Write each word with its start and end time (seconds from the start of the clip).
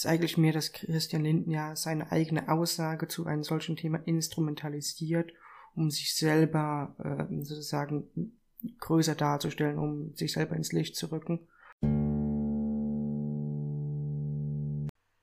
ist 0.00 0.06
eigentlich 0.06 0.38
mehr, 0.38 0.54
dass 0.54 0.72
Christian 0.72 1.24
Linden 1.24 1.50
ja 1.50 1.76
seine 1.76 2.10
eigene 2.10 2.48
Aussage 2.48 3.06
zu 3.06 3.26
einem 3.26 3.42
solchen 3.42 3.76
Thema 3.76 3.98
instrumentalisiert, 4.06 5.30
um 5.74 5.90
sich 5.90 6.14
selber 6.14 6.94
äh, 6.98 7.44
sozusagen 7.44 8.32
größer 8.78 9.14
darzustellen, 9.14 9.78
um 9.78 10.14
sich 10.14 10.32
selber 10.32 10.56
ins 10.56 10.72
Licht 10.72 10.96
zu 10.96 11.12
rücken. 11.12 11.40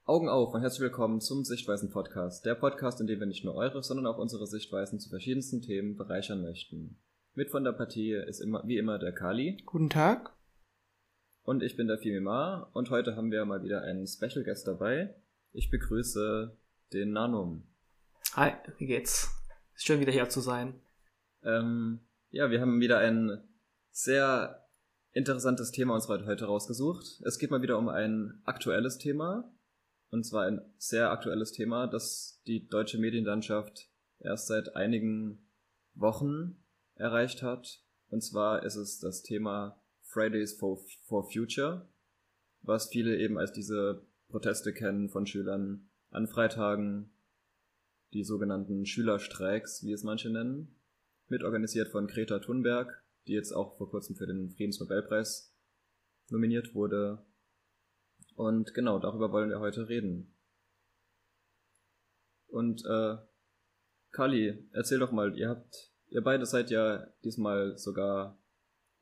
Augen 0.05 0.29
auf 0.29 0.53
und 0.53 0.61
herzlich 0.61 0.81
willkommen 0.81 1.21
zum 1.21 1.43
Sichtweisen 1.43 1.89
Podcast. 1.89 2.45
Der 2.45 2.53
Podcast, 2.53 3.01
in 3.01 3.07
dem 3.07 3.19
wir 3.19 3.25
nicht 3.25 3.43
nur 3.43 3.55
eure, 3.55 3.81
sondern 3.81 4.05
auch 4.05 4.19
unsere 4.19 4.45
Sichtweisen 4.45 4.99
zu 4.99 5.09
verschiedensten 5.09 5.63
Themen 5.63 5.97
bereichern 5.97 6.43
möchten. 6.43 6.99
Mit 7.33 7.49
von 7.49 7.63
der 7.63 7.71
Partie 7.71 8.11
ist 8.11 8.41
immer, 8.41 8.61
wie 8.67 8.77
immer 8.77 8.99
der 8.99 9.11
Kali. 9.11 9.57
Guten 9.65 9.89
Tag. 9.89 10.36
Und 11.47 11.63
ich 11.63 11.77
bin 11.77 11.87
der 11.87 11.97
Fimimar 11.97 12.69
und 12.73 12.89
heute 12.89 13.15
haben 13.15 13.31
wir 13.31 13.45
mal 13.45 13.63
wieder 13.63 13.81
einen 13.81 14.05
Special 14.05 14.43
Guest 14.43 14.67
dabei. 14.67 15.15
Ich 15.53 15.69
begrüße 15.69 16.57
den 16.91 17.13
Nanum. 17.13 17.65
Hi, 18.33 18.51
wie 18.79 18.85
geht's? 18.85 19.29
Ist 19.73 19.85
schön 19.85 20.01
wieder 20.01 20.11
hier 20.11 20.27
zu 20.27 20.41
sein. 20.41 20.81
Ähm, 21.43 22.01
ja, 22.31 22.51
wir 22.51 22.59
haben 22.59 22.81
wieder 22.81 22.97
ein 22.97 23.47
sehr 23.91 24.67
interessantes 25.13 25.71
Thema 25.71 25.93
uns 25.95 26.09
heute 26.09 26.43
rausgesucht. 26.43 27.21
Es 27.23 27.39
geht 27.39 27.49
mal 27.49 27.61
wieder 27.61 27.77
um 27.77 27.87
ein 27.87 28.41
aktuelles 28.43 28.97
Thema. 28.97 29.49
Und 30.09 30.25
zwar 30.25 30.47
ein 30.47 30.59
sehr 30.77 31.11
aktuelles 31.11 31.53
Thema, 31.53 31.87
das 31.87 32.41
die 32.45 32.67
deutsche 32.67 32.97
Medienlandschaft 32.97 33.89
erst 34.19 34.47
seit 34.47 34.75
einigen 34.75 35.47
Wochen 35.93 36.61
erreicht 36.95 37.41
hat. 37.41 37.85
Und 38.09 38.19
zwar 38.19 38.63
ist 38.63 38.75
es 38.75 38.99
das 38.99 39.23
Thema 39.23 39.81
Fridays 40.17 40.53
for, 40.53 40.79
for 41.03 41.29
Future, 41.31 41.87
was 42.63 42.87
viele 42.87 43.17
eben 43.17 43.37
als 43.37 43.51
diese 43.51 44.01
Proteste 44.29 44.73
kennen 44.73 45.09
von 45.09 45.27
Schülern 45.27 45.91
an 46.09 46.27
Freitagen, 46.27 47.11
die 48.13 48.23
sogenannten 48.23 48.87
Schülerstreiks, 48.87 49.83
wie 49.83 49.91
es 49.91 50.03
manche 50.03 50.31
nennen, 50.31 50.75
mitorganisiert 51.27 51.89
von 51.89 52.07
Greta 52.07 52.39
Thunberg, 52.39 53.03
die 53.27 53.33
jetzt 53.33 53.51
auch 53.51 53.77
vor 53.77 53.91
kurzem 53.91 54.15
für 54.15 54.25
den 54.25 54.49
Friedensnobelpreis 54.49 55.55
nominiert 56.29 56.73
wurde. 56.73 57.23
Und 58.35 58.73
genau, 58.73 58.97
darüber 58.97 59.31
wollen 59.31 59.51
wir 59.51 59.59
heute 59.59 59.87
reden. 59.87 60.33
Und 62.47 62.83
äh, 62.85 63.17
Kali, 64.09 64.67
erzähl 64.71 64.97
doch 64.97 65.11
mal, 65.11 65.37
ihr 65.37 65.49
habt, 65.49 65.91
ihr 66.07 66.23
beide 66.23 66.47
seid 66.47 66.71
ja 66.71 67.05
diesmal 67.23 67.77
sogar 67.77 68.39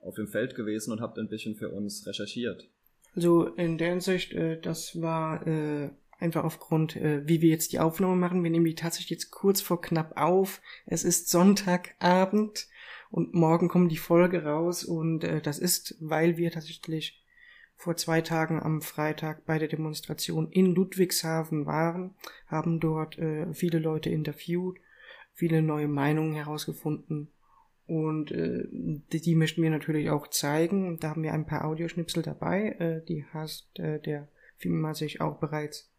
auf 0.06 0.16
dem 0.16 0.28
Feld 0.28 0.56
gewesen 0.56 0.92
und 0.92 1.02
habt 1.02 1.18
ein 1.18 1.28
bisschen 1.28 1.56
für 1.56 1.70
uns 1.70 2.06
recherchiert. 2.08 2.70
Also 3.16 3.46
in 3.46 3.78
der 3.78 3.90
Hinsicht, 3.90 4.34
äh, 4.34 4.60
das 4.60 5.02
war 5.02 5.46
äh, 5.48 5.90
einfach 6.20 6.44
aufgrund, 6.44 6.96
äh, 6.96 7.28
wie 7.28 7.42
wir 7.42 7.50
jetzt 7.50 7.74
die 7.74 7.80
Aufnahme 7.80 8.16
machen. 8.16 8.44
Wir 8.44 8.52
nehmen 8.52 8.66
die 8.66 8.76
tatsächlich 8.76 9.12
jetzt 9.12 9.32
kurz 9.32 9.62
vor 9.62 9.82
knapp 9.82 10.18
auf. 10.18 10.62
Es 10.86 11.04
ist 11.04 11.30
Sonntagabend 11.30 12.68
und 13.10 13.34
morgen 13.34 13.68
kommt 13.68 13.92
die 13.92 13.98
Folge 13.98 14.44
raus 14.44 14.84
und 14.84 15.24
äh, 15.24 15.42
das 15.42 15.60
ist, 15.60 15.96
weil 16.00 16.38
wir 16.38 16.52
tatsächlich 16.52 17.22
vor 17.78 17.98
zwei 17.98 18.22
Tagen 18.22 18.62
am 18.62 18.82
Freitag 18.82 19.46
bei 19.46 19.60
der 19.60 19.68
Demonstration 19.68 20.50
in 20.50 20.74
Ludwigshafen 20.74 21.66
waren, 21.66 22.16
haben 22.48 22.80
dort 22.80 23.18
äh, 23.18 23.54
viele 23.54 23.80
Leute 23.80 24.10
interviewt, 24.10 24.78
viele 25.34 25.62
neue 25.62 25.88
Meinungen 25.88 26.36
herausgefunden 26.36 27.30
und 27.88 28.32
äh, 28.32 28.64
die, 28.72 29.22
die 29.22 29.36
möchten 29.36 29.62
wir 29.62 29.70
natürlich 29.70 30.10
auch 30.10 30.28
zeigen. 30.28 31.00
Da 31.00 31.10
haben 31.10 31.24
wir 31.24 31.34
ein 31.34 31.46
paar 31.46 31.66
Audioschnipsel 31.66 32.24
dabei. 32.24 32.76
Äh, 32.80 33.06
die 33.06 33.26
hast 33.32 33.78
äh, 33.80 34.00
der 34.00 34.28
Filmer 34.58 34.96
sich 34.96 35.22
auch 35.22 35.40
bereits 35.40 35.92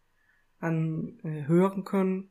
anhören 0.59 1.81
äh, 1.81 1.83
können. 1.83 2.29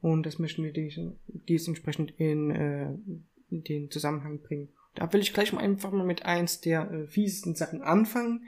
Und 0.00 0.24
das 0.24 0.38
möchten 0.38 0.62
wir 0.62 0.72
dies, 0.72 0.98
dies 1.26 1.68
entsprechend 1.68 2.14
in, 2.18 2.50
äh, 2.50 2.88
den 3.50 3.90
Zusammenhang 3.90 4.40
bringen. 4.40 4.68
Da 4.94 5.12
will 5.12 5.20
ich 5.20 5.34
gleich 5.34 5.52
mal 5.52 5.62
einfach 5.62 5.92
mal 5.92 6.06
mit 6.06 6.24
eins 6.24 6.60
der 6.60 6.90
äh, 6.90 7.06
fiesesten 7.08 7.54
Sachen 7.54 7.82
anfangen, 7.82 8.46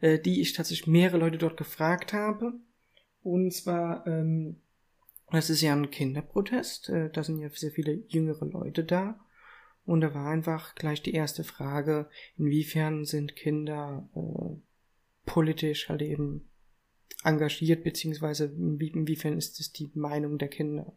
äh, 0.00 0.18
die 0.18 0.40
ich 0.40 0.52
tatsächlich 0.52 0.86
mehrere 0.86 1.18
Leute 1.18 1.38
dort 1.38 1.56
gefragt 1.56 2.12
habe. 2.12 2.52
Und 3.22 3.52
zwar, 3.52 4.06
ähm, 4.06 4.56
das 5.32 5.50
ist 5.50 5.62
ja 5.62 5.74
ein 5.74 5.90
Kinderprotest. 5.90 6.90
Äh, 6.90 7.10
da 7.10 7.24
sind 7.24 7.40
ja 7.40 7.48
sehr 7.50 7.72
viele 7.72 8.02
jüngere 8.08 8.44
Leute 8.44 8.84
da. 8.84 9.18
Und 9.84 10.02
da 10.02 10.14
war 10.14 10.28
einfach 10.28 10.74
gleich 10.74 11.02
die 11.02 11.14
erste 11.14 11.44
Frage, 11.44 12.08
inwiefern 12.36 13.04
sind 13.04 13.34
Kinder 13.34 14.08
äh, 14.14 14.60
politisch 15.26 15.88
halt 15.88 16.02
eben 16.02 16.48
engagiert, 17.24 17.84
beziehungsweise 17.84 18.46
inwiefern 18.46 19.36
ist 19.36 19.60
es 19.60 19.72
die 19.72 19.90
Meinung 19.94 20.38
der 20.38 20.48
Kinder? 20.48 20.92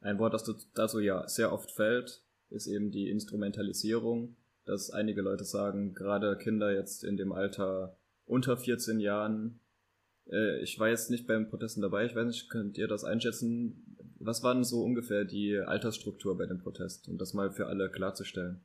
Ein 0.00 0.18
Wort, 0.18 0.34
das 0.34 0.44
dazu 0.74 1.00
ja 1.00 1.26
sehr 1.26 1.52
oft 1.52 1.72
fällt, 1.72 2.22
ist 2.50 2.66
eben 2.66 2.90
die 2.90 3.10
Instrumentalisierung, 3.10 4.36
dass 4.64 4.90
einige 4.90 5.22
Leute 5.22 5.44
sagen, 5.44 5.94
gerade 5.94 6.36
Kinder 6.38 6.72
jetzt 6.72 7.02
in 7.02 7.16
dem 7.16 7.32
Alter 7.32 7.98
unter 8.24 8.56
14 8.56 9.00
Jahren, 9.00 9.60
äh, 10.30 10.60
ich 10.62 10.78
war 10.78 10.88
jetzt 10.88 11.10
nicht 11.10 11.26
beim 11.26 11.48
Protesten 11.48 11.82
dabei, 11.82 12.04
ich 12.04 12.14
weiß 12.14 12.26
nicht, 12.26 12.48
könnt 12.48 12.78
ihr 12.78 12.86
das 12.86 13.04
einschätzen, 13.04 13.87
was 14.18 14.42
war 14.42 14.54
denn 14.54 14.64
so 14.64 14.82
ungefähr 14.82 15.24
die 15.24 15.56
Altersstruktur 15.56 16.36
bei 16.36 16.46
dem 16.46 16.60
Protest, 16.60 17.08
um 17.08 17.18
das 17.18 17.34
mal 17.34 17.52
für 17.52 17.66
alle 17.66 17.90
klarzustellen? 17.90 18.64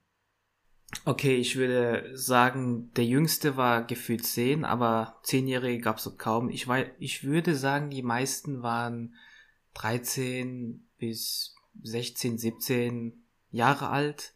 Okay, 1.05 1.35
ich 1.35 1.55
würde 1.55 2.11
sagen, 2.13 2.91
der 2.95 3.05
jüngste 3.05 3.57
war 3.57 3.83
gefühlt 3.83 4.25
zehn, 4.25 4.63
aber 4.63 5.19
zehnjährige 5.23 5.81
gab 5.81 5.97
es 5.97 6.17
kaum. 6.17 6.49
Ich, 6.49 6.67
weiß, 6.67 6.87
ich 6.99 7.23
würde 7.23 7.55
sagen, 7.55 7.89
die 7.89 8.03
meisten 8.03 8.61
waren 8.61 9.15
13 9.73 10.87
bis 10.97 11.55
16, 11.81 12.37
17 12.37 13.23
Jahre 13.51 13.89
alt. 13.89 14.33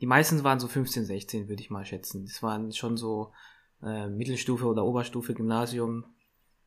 Die 0.00 0.06
meisten 0.06 0.44
waren 0.44 0.60
so 0.60 0.68
15, 0.68 1.04
16, 1.04 1.48
würde 1.48 1.62
ich 1.62 1.70
mal 1.70 1.84
schätzen. 1.84 2.24
Das 2.24 2.42
waren 2.42 2.72
schon 2.72 2.96
so 2.96 3.32
äh, 3.82 4.08
Mittelstufe 4.08 4.66
oder 4.66 4.84
Oberstufe, 4.84 5.34
Gymnasium 5.34 6.04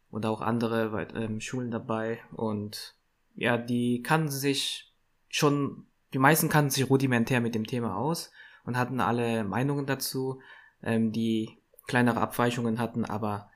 und 0.10 0.26
auch 0.26 0.42
andere 0.42 1.08
äh, 1.14 1.40
Schulen 1.40 1.72
dabei. 1.72 2.20
Und 2.34 2.96
ja, 3.36 3.58
die 3.58 4.02
kannten 4.02 4.30
sich 4.30 4.94
schon, 5.30 5.86
die 6.14 6.20
meisten 6.20 6.50
kannten 6.50 6.72
sich 6.72 6.90
rudimentär 6.90 7.42
mit 7.42 7.56
dem 7.56 7.66
Thema 7.66 7.98
aus 7.98 8.32
und 8.66 8.78
hatten 8.78 9.00
alle 9.00 9.44
Meinungen 9.44 9.86
dazu, 9.86 10.42
ähm, 10.84 11.12
die 11.12 11.58
kleinere 11.88 12.22
Abweichungen 12.22 12.80
hatten, 12.80 13.06
aber 13.06 13.50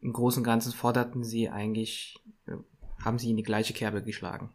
im 0.00 0.12
Großen 0.12 0.40
und 0.40 0.44
Ganzen 0.44 0.72
forderten 0.72 1.24
sie 1.24 1.48
eigentlich, 1.48 2.16
äh, 2.46 2.56
haben 3.02 3.18
sie 3.18 3.30
in 3.30 3.36
die 3.36 3.42
gleiche 3.42 3.72
Kerbe 3.72 4.02
geschlagen. 4.02 4.54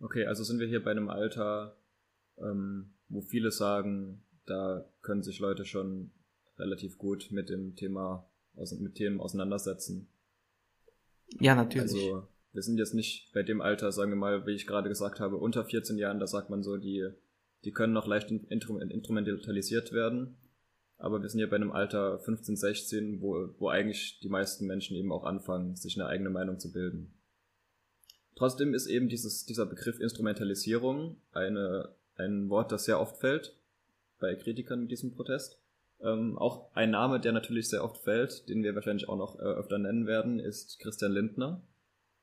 Okay, 0.00 0.26
also 0.26 0.44
sind 0.44 0.58
wir 0.58 0.66
hier 0.66 0.82
bei 0.82 0.90
einem 0.90 1.08
Alter, 1.08 1.76
ähm, 2.38 2.94
wo 3.08 3.22
viele 3.22 3.50
sagen, 3.50 4.22
da 4.46 4.84
können 5.02 5.22
sich 5.22 5.38
Leute 5.38 5.64
schon 5.64 6.10
relativ 6.58 6.98
gut 6.98 7.28
mit 7.30 7.48
dem 7.48 7.76
Thema, 7.76 8.28
mit 8.78 8.96
Themen 8.96 9.20
auseinandersetzen. 9.20 10.08
Ja, 11.40 11.54
natürlich. 11.54 11.92
Also 11.92 12.28
wir 12.52 12.62
sind 12.62 12.78
jetzt 12.78 12.94
nicht 12.94 13.32
bei 13.32 13.42
dem 13.42 13.60
Alter, 13.60 13.90
sagen 13.92 14.12
wir 14.12 14.16
mal, 14.16 14.46
wie 14.46 14.52
ich 14.52 14.66
gerade 14.66 14.88
gesagt 14.88 15.20
habe, 15.20 15.36
unter 15.36 15.64
14 15.64 15.98
Jahren, 15.98 16.20
da 16.20 16.26
sagt 16.26 16.50
man 16.50 16.62
so, 16.62 16.76
die, 16.76 17.08
die 17.64 17.72
können 17.72 17.92
noch 17.92 18.06
leicht 18.06 18.30
instrumentalisiert 18.30 19.92
werden. 19.92 20.36
Aber 20.96 21.20
wir 21.20 21.28
sind 21.28 21.40
ja 21.40 21.46
bei 21.46 21.56
einem 21.56 21.72
Alter 21.72 22.20
15, 22.20 22.56
16, 22.56 23.20
wo, 23.20 23.48
wo 23.58 23.68
eigentlich 23.68 24.20
die 24.20 24.28
meisten 24.28 24.66
Menschen 24.66 24.96
eben 24.96 25.12
auch 25.12 25.24
anfangen, 25.24 25.74
sich 25.74 25.96
eine 25.96 26.08
eigene 26.08 26.30
Meinung 26.30 26.60
zu 26.60 26.72
bilden. 26.72 27.12
Trotzdem 28.36 28.74
ist 28.74 28.86
eben 28.86 29.08
dieses, 29.08 29.44
dieser 29.44 29.66
Begriff 29.66 30.00
Instrumentalisierung 30.00 31.20
eine, 31.32 31.94
ein 32.16 32.48
Wort, 32.48 32.72
das 32.72 32.84
sehr 32.84 33.00
oft 33.00 33.18
fällt 33.18 33.56
bei 34.18 34.34
Kritikern 34.36 34.82
mit 34.82 34.90
diesem 34.90 35.12
Protest. 35.12 35.60
Ähm, 36.04 36.36
auch 36.38 36.70
ein 36.74 36.90
Name, 36.90 37.18
der 37.18 37.32
natürlich 37.32 37.70
sehr 37.70 37.82
oft 37.82 38.04
fällt, 38.04 38.48
den 38.48 38.62
wir 38.62 38.74
wahrscheinlich 38.74 39.08
auch 39.08 39.16
noch 39.16 39.38
äh, 39.38 39.42
öfter 39.42 39.78
nennen 39.78 40.06
werden, 40.06 40.38
ist 40.38 40.78
Christian 40.80 41.12
Lindner. 41.12 41.66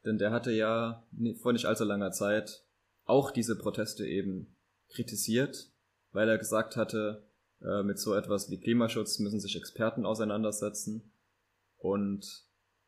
Denn 0.05 0.17
der 0.17 0.31
hatte 0.31 0.51
ja 0.51 1.03
vor 1.41 1.53
nicht 1.53 1.65
allzu 1.65 1.83
langer 1.83 2.11
Zeit 2.11 2.63
auch 3.05 3.31
diese 3.31 3.57
Proteste 3.57 4.05
eben 4.05 4.55
kritisiert, 4.89 5.71
weil 6.11 6.29
er 6.29 6.37
gesagt 6.37 6.75
hatte, 6.75 7.27
äh, 7.61 7.83
mit 7.83 7.99
so 7.99 8.13
etwas 8.13 8.49
wie 8.51 8.59
Klimaschutz 8.59 9.19
müssen 9.19 9.39
sich 9.39 9.55
Experten 9.55 10.05
auseinandersetzen. 10.05 11.11
Und 11.77 12.45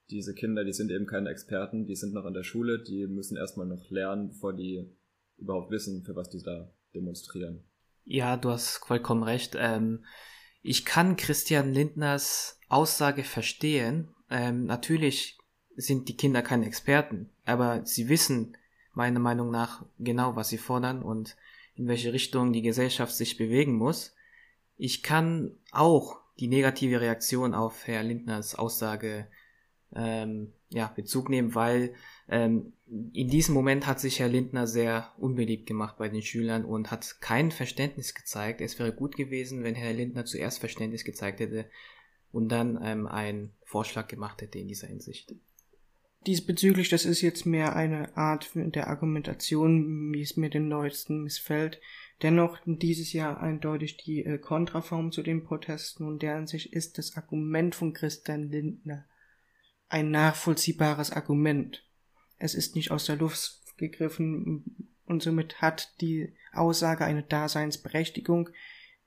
diese 0.09 0.35
Kinder, 0.35 0.63
die 0.63 0.73
sind 0.73 0.91
eben 0.91 1.07
keine 1.07 1.29
Experten, 1.29 1.87
die 1.87 1.95
sind 1.95 2.13
noch 2.13 2.25
in 2.25 2.33
der 2.33 2.43
Schule, 2.43 2.83
die 2.83 3.07
müssen 3.07 3.37
erstmal 3.37 3.65
noch 3.65 3.89
lernen, 3.89 4.29
bevor 4.29 4.53
die 4.53 4.95
überhaupt 5.37 5.71
wissen, 5.71 6.03
für 6.03 6.15
was 6.15 6.29
die 6.29 6.43
da 6.43 6.71
demonstrieren. 6.93 7.63
Ja, 8.05 8.37
du 8.37 8.49
hast 8.49 8.77
vollkommen 8.85 9.23
recht. 9.23 9.55
Ähm, 9.57 10.03
ich 10.63 10.85
kann 10.85 11.17
Christian 11.17 11.73
Lindners 11.73 12.57
Aussage 12.69 13.23
verstehen. 13.23 14.15
Ähm, 14.29 14.65
natürlich 14.65 15.37
sind 15.75 16.07
die 16.07 16.17
Kinder 16.17 16.41
keine 16.41 16.65
Experten, 16.65 17.29
aber 17.45 17.85
sie 17.85 18.09
wissen 18.09 18.57
meiner 18.93 19.19
Meinung 19.19 19.51
nach 19.51 19.85
genau, 19.99 20.35
was 20.35 20.49
sie 20.49 20.57
fordern 20.57 21.03
und 21.03 21.35
in 21.75 21.87
welche 21.87 22.13
Richtung 22.13 22.53
die 22.53 22.61
Gesellschaft 22.61 23.13
sich 23.13 23.37
bewegen 23.37 23.75
muss. 23.75 24.15
Ich 24.77 25.03
kann 25.03 25.51
auch 25.71 26.19
die 26.39 26.47
negative 26.47 27.01
Reaktion 27.01 27.53
auf 27.53 27.85
Herr 27.85 28.03
Lindners 28.03 28.55
Aussage 28.55 29.27
ähm, 29.95 30.53
ja, 30.69 30.87
Bezug 30.87 31.29
nehmen, 31.29 31.55
weil 31.55 31.93
ähm, 32.27 32.73
in 33.13 33.27
diesem 33.27 33.53
Moment 33.53 33.87
hat 33.87 33.99
sich 33.99 34.19
Herr 34.19 34.27
Lindner 34.27 34.67
sehr 34.67 35.11
unbeliebt 35.17 35.65
gemacht 35.65 35.97
bei 35.97 36.09
den 36.09 36.21
Schülern 36.21 36.65
und 36.65 36.91
hat 36.91 37.21
kein 37.21 37.51
Verständnis 37.51 38.13
gezeigt. 38.13 38.61
Es 38.61 38.79
wäre 38.79 38.93
gut 38.93 39.15
gewesen, 39.15 39.63
wenn 39.63 39.75
Herr 39.75 39.93
Lindner 39.93 40.25
zuerst 40.25 40.59
Verständnis 40.59 41.03
gezeigt 41.03 41.39
hätte 41.39 41.65
und 42.31 42.49
dann 42.49 42.79
ähm, 42.83 43.07
einen 43.07 43.51
Vorschlag 43.63 44.07
gemacht 44.07 44.41
hätte 44.41 44.59
in 44.59 44.67
dieser 44.67 44.87
Hinsicht. 44.87 45.35
Diesbezüglich, 46.25 46.87
das 46.89 47.03
ist 47.03 47.21
jetzt 47.21 47.45
mehr 47.45 47.75
eine 47.75 48.15
Art 48.15 48.51
der 48.55 48.87
Argumentation, 48.87 50.13
wie 50.13 50.21
es 50.21 50.37
mir 50.37 50.49
den 50.49 50.69
Neuesten 50.69 51.23
missfällt. 51.23 51.81
Dennoch 52.21 52.59
dieses 52.65 53.11
Jahr 53.11 53.41
eindeutig 53.41 53.97
die 53.97 54.23
äh, 54.23 54.37
Kontraform 54.37 55.11
zu 55.11 55.21
den 55.21 55.43
Protesten 55.43 56.05
und 56.05 56.21
deren 56.21 56.47
sich 56.47 56.71
ist 56.71 56.97
das 56.97 57.17
Argument 57.17 57.75
von 57.75 57.93
Christian 57.93 58.49
Lindner 58.49 59.05
ein 59.93 60.09
nachvollziehbares 60.09 61.11
Argument. 61.11 61.83
Es 62.39 62.55
ist 62.55 62.75
nicht 62.75 62.91
aus 62.91 63.05
der 63.05 63.15
Luft 63.15 63.77
gegriffen 63.77 64.89
und 65.05 65.21
somit 65.21 65.61
hat 65.61 66.01
die 66.01 66.33
Aussage 66.51 67.05
eine 67.05 67.23
Daseinsberechtigung. 67.23 68.49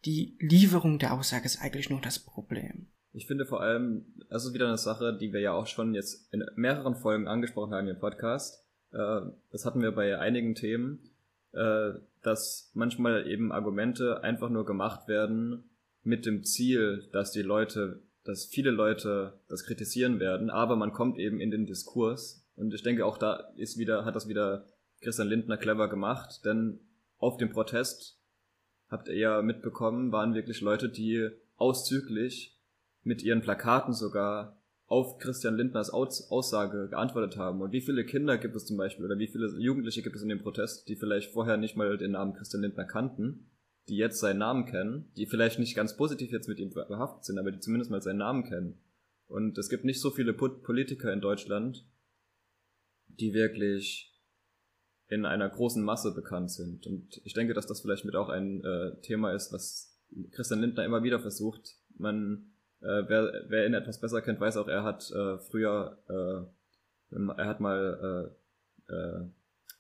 Die 0.04 0.36
Lieferung 0.38 0.98
der 0.98 1.12
Aussage 1.12 1.44
ist 1.44 1.60
eigentlich 1.60 1.90
nur 1.90 2.00
das 2.00 2.20
Problem. 2.20 2.86
Ich 3.12 3.26
finde 3.26 3.46
vor 3.46 3.62
allem, 3.62 4.14
das 4.30 4.44
ist 4.44 4.54
wieder 4.54 4.68
eine 4.68 4.78
Sache, 4.78 5.16
die 5.18 5.32
wir 5.32 5.40
ja 5.40 5.52
auch 5.52 5.66
schon 5.66 5.94
jetzt 5.94 6.32
in 6.32 6.44
mehreren 6.54 6.94
Folgen 6.94 7.26
angesprochen 7.26 7.74
haben 7.74 7.88
im 7.88 7.98
Podcast. 7.98 8.64
Äh, 8.92 9.22
das 9.50 9.64
hatten 9.64 9.82
wir 9.82 9.90
bei 9.90 10.18
einigen 10.18 10.54
Themen, 10.54 11.10
äh, 11.52 11.94
dass 12.22 12.70
manchmal 12.74 13.26
eben 13.26 13.50
Argumente 13.50 14.22
einfach 14.22 14.50
nur 14.50 14.64
gemacht 14.64 15.08
werden 15.08 15.64
mit 16.04 16.26
dem 16.26 16.44
Ziel, 16.44 17.08
dass 17.12 17.32
die 17.32 17.42
Leute 17.42 18.05
dass 18.26 18.46
viele 18.46 18.70
Leute 18.70 19.40
das 19.48 19.64
kritisieren 19.64 20.20
werden, 20.20 20.50
aber 20.50 20.76
man 20.76 20.92
kommt 20.92 21.18
eben 21.18 21.40
in 21.40 21.50
den 21.50 21.66
Diskurs. 21.66 22.44
Und 22.56 22.74
ich 22.74 22.82
denke, 22.82 23.06
auch 23.06 23.18
da 23.18 23.52
ist 23.56 23.78
wieder, 23.78 24.04
hat 24.04 24.16
das 24.16 24.28
wieder 24.28 24.66
Christian 25.00 25.28
Lindner 25.28 25.56
clever 25.56 25.88
gemacht, 25.88 26.44
denn 26.44 26.80
auf 27.18 27.36
dem 27.36 27.50
Protest, 27.50 28.20
habt 28.88 29.08
ihr 29.08 29.16
ja 29.16 29.42
mitbekommen, 29.42 30.12
waren 30.12 30.34
wirklich 30.34 30.60
Leute, 30.60 30.88
die 30.88 31.28
auszüglich 31.56 32.58
mit 33.02 33.22
ihren 33.22 33.40
Plakaten 33.40 33.92
sogar 33.92 34.60
auf 34.86 35.18
Christian 35.18 35.56
Lindners 35.56 35.90
Aussage 35.90 36.88
geantwortet 36.88 37.36
haben. 37.36 37.60
Und 37.60 37.72
wie 37.72 37.80
viele 37.80 38.04
Kinder 38.04 38.38
gibt 38.38 38.54
es 38.54 38.66
zum 38.66 38.76
Beispiel 38.76 39.04
oder 39.04 39.18
wie 39.18 39.26
viele 39.26 39.48
Jugendliche 39.58 40.02
gibt 40.02 40.14
es 40.14 40.22
in 40.22 40.28
dem 40.28 40.42
Protest, 40.42 40.88
die 40.88 40.96
vielleicht 40.96 41.32
vorher 41.32 41.56
nicht 41.56 41.76
mal 41.76 41.98
den 41.98 42.12
Namen 42.12 42.34
Christian 42.34 42.62
Lindner 42.62 42.84
kannten 42.84 43.50
die 43.88 43.96
jetzt 43.96 44.18
seinen 44.18 44.38
Namen 44.38 44.66
kennen, 44.66 45.12
die 45.16 45.26
vielleicht 45.26 45.58
nicht 45.58 45.76
ganz 45.76 45.96
positiv 45.96 46.32
jetzt 46.32 46.48
mit 46.48 46.58
ihm 46.58 46.70
behaftet 46.70 47.24
sind, 47.24 47.38
aber 47.38 47.52
die 47.52 47.60
zumindest 47.60 47.90
mal 47.90 48.02
seinen 48.02 48.18
Namen 48.18 48.44
kennen. 48.44 48.78
Und 49.28 49.58
es 49.58 49.68
gibt 49.68 49.84
nicht 49.84 50.00
so 50.00 50.10
viele 50.10 50.32
Politiker 50.32 51.12
in 51.12 51.20
Deutschland, 51.20 51.84
die 53.08 53.32
wirklich 53.32 54.12
in 55.08 55.24
einer 55.24 55.48
großen 55.48 55.82
Masse 55.82 56.14
bekannt 56.14 56.50
sind. 56.50 56.86
Und 56.86 57.20
ich 57.24 57.34
denke, 57.34 57.54
dass 57.54 57.66
das 57.66 57.80
vielleicht 57.80 58.04
mit 58.04 58.16
auch 58.16 58.28
ein 58.28 58.64
äh, 58.64 59.00
Thema 59.02 59.32
ist, 59.32 59.52
was 59.52 59.96
Christian 60.32 60.60
Lindner 60.60 60.84
immer 60.84 61.02
wieder 61.02 61.20
versucht. 61.20 61.76
Man, 61.96 62.52
äh, 62.80 63.04
wer, 63.06 63.44
wer 63.48 63.66
ihn 63.66 63.74
etwas 63.74 64.00
besser 64.00 64.20
kennt, 64.20 64.40
weiß 64.40 64.56
auch, 64.56 64.68
er 64.68 64.82
hat 64.82 65.10
äh, 65.12 65.38
früher, 65.38 65.98
äh, 66.08 67.14
er 67.14 67.46
hat 67.46 67.60
mal 67.60 68.34
äh, 68.88 68.92
äh, 68.92 69.28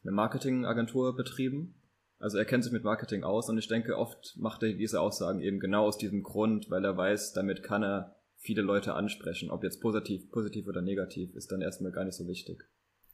eine 0.02 0.12
Marketingagentur 0.12 1.16
betrieben 1.16 1.75
also 2.18 2.38
er 2.38 2.44
kennt 2.44 2.64
sich 2.64 2.72
mit 2.72 2.84
Marketing 2.84 3.24
aus 3.24 3.48
und 3.48 3.58
ich 3.58 3.68
denke, 3.68 3.98
oft 3.98 4.36
macht 4.38 4.62
er 4.62 4.72
diese 4.72 5.00
Aussagen 5.00 5.40
eben 5.40 5.60
genau 5.60 5.84
aus 5.84 5.98
diesem 5.98 6.22
Grund, 6.22 6.70
weil 6.70 6.84
er 6.84 6.96
weiß, 6.96 7.32
damit 7.32 7.62
kann 7.62 7.82
er 7.82 8.16
viele 8.38 8.62
Leute 8.62 8.94
ansprechen. 8.94 9.50
Ob 9.50 9.64
jetzt 9.64 9.80
positiv, 9.80 10.30
positiv 10.30 10.66
oder 10.66 10.82
negativ, 10.82 11.34
ist 11.34 11.52
dann 11.52 11.60
erstmal 11.60 11.92
gar 11.92 12.04
nicht 12.04 12.16
so 12.16 12.26
wichtig. 12.26 12.64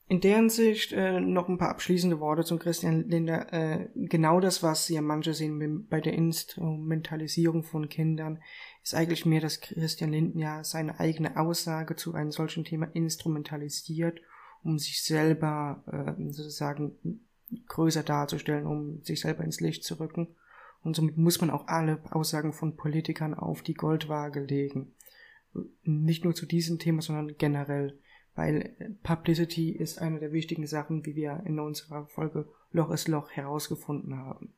In 0.08 0.20
der 0.20 0.36
Hinsicht 0.36 0.92
äh, 0.92 1.20
noch 1.20 1.48
ein 1.48 1.58
paar 1.58 1.70
abschließende 1.70 2.20
Worte 2.20 2.44
zum 2.44 2.58
Christian 2.58 3.08
Linder. 3.08 3.52
Äh, 3.52 3.88
genau 3.94 4.40
das, 4.40 4.62
was 4.62 4.88
ja 4.88 5.00
manche 5.00 5.32
sehen 5.32 5.86
bei 5.88 6.00
der 6.00 6.12
Instrumentalisierung 6.12 7.62
von 7.62 7.88
Kindern, 7.88 8.40
ist 8.82 8.94
eigentlich 8.94 9.24
mehr, 9.24 9.40
dass 9.40 9.60
Christian 9.60 10.12
Linden 10.12 10.38
ja 10.38 10.64
seine 10.64 11.00
eigene 11.00 11.36
Aussage 11.36 11.96
zu 11.96 12.14
einem 12.14 12.30
solchen 12.30 12.64
Thema 12.64 12.86
instrumentalisiert, 12.92 14.20
um 14.62 14.78
sich 14.78 15.02
selber 15.02 15.82
äh, 15.86 16.30
sozusagen 16.30 17.26
größer 17.68 18.02
darzustellen, 18.02 18.66
um 18.66 19.02
sich 19.02 19.20
selber 19.20 19.44
ins 19.44 19.60
Licht 19.60 19.84
zu 19.84 19.98
rücken. 20.00 20.34
Und 20.82 20.96
somit 20.96 21.16
muss 21.16 21.40
man 21.40 21.50
auch 21.50 21.68
alle 21.68 22.02
Aussagen 22.10 22.52
von 22.52 22.76
Politikern 22.76 23.34
auf 23.34 23.62
die 23.62 23.74
Goldwaage 23.74 24.40
legen. 24.40 24.94
Nicht 25.82 26.24
nur 26.24 26.34
zu 26.34 26.46
diesem 26.46 26.78
Thema, 26.78 27.02
sondern 27.02 27.36
generell. 27.36 27.98
Weil 28.34 28.96
Publicity 29.02 29.70
ist 29.70 29.98
eine 29.98 30.18
der 30.18 30.32
wichtigen 30.32 30.66
Sachen, 30.66 31.04
wie 31.04 31.14
wir 31.14 31.42
in 31.44 31.60
unserer 31.60 32.06
Folge 32.06 32.48
Loch 32.70 32.90
ist 32.90 33.08
Loch 33.08 33.30
herausgefunden 33.30 34.16
haben. 34.16 34.54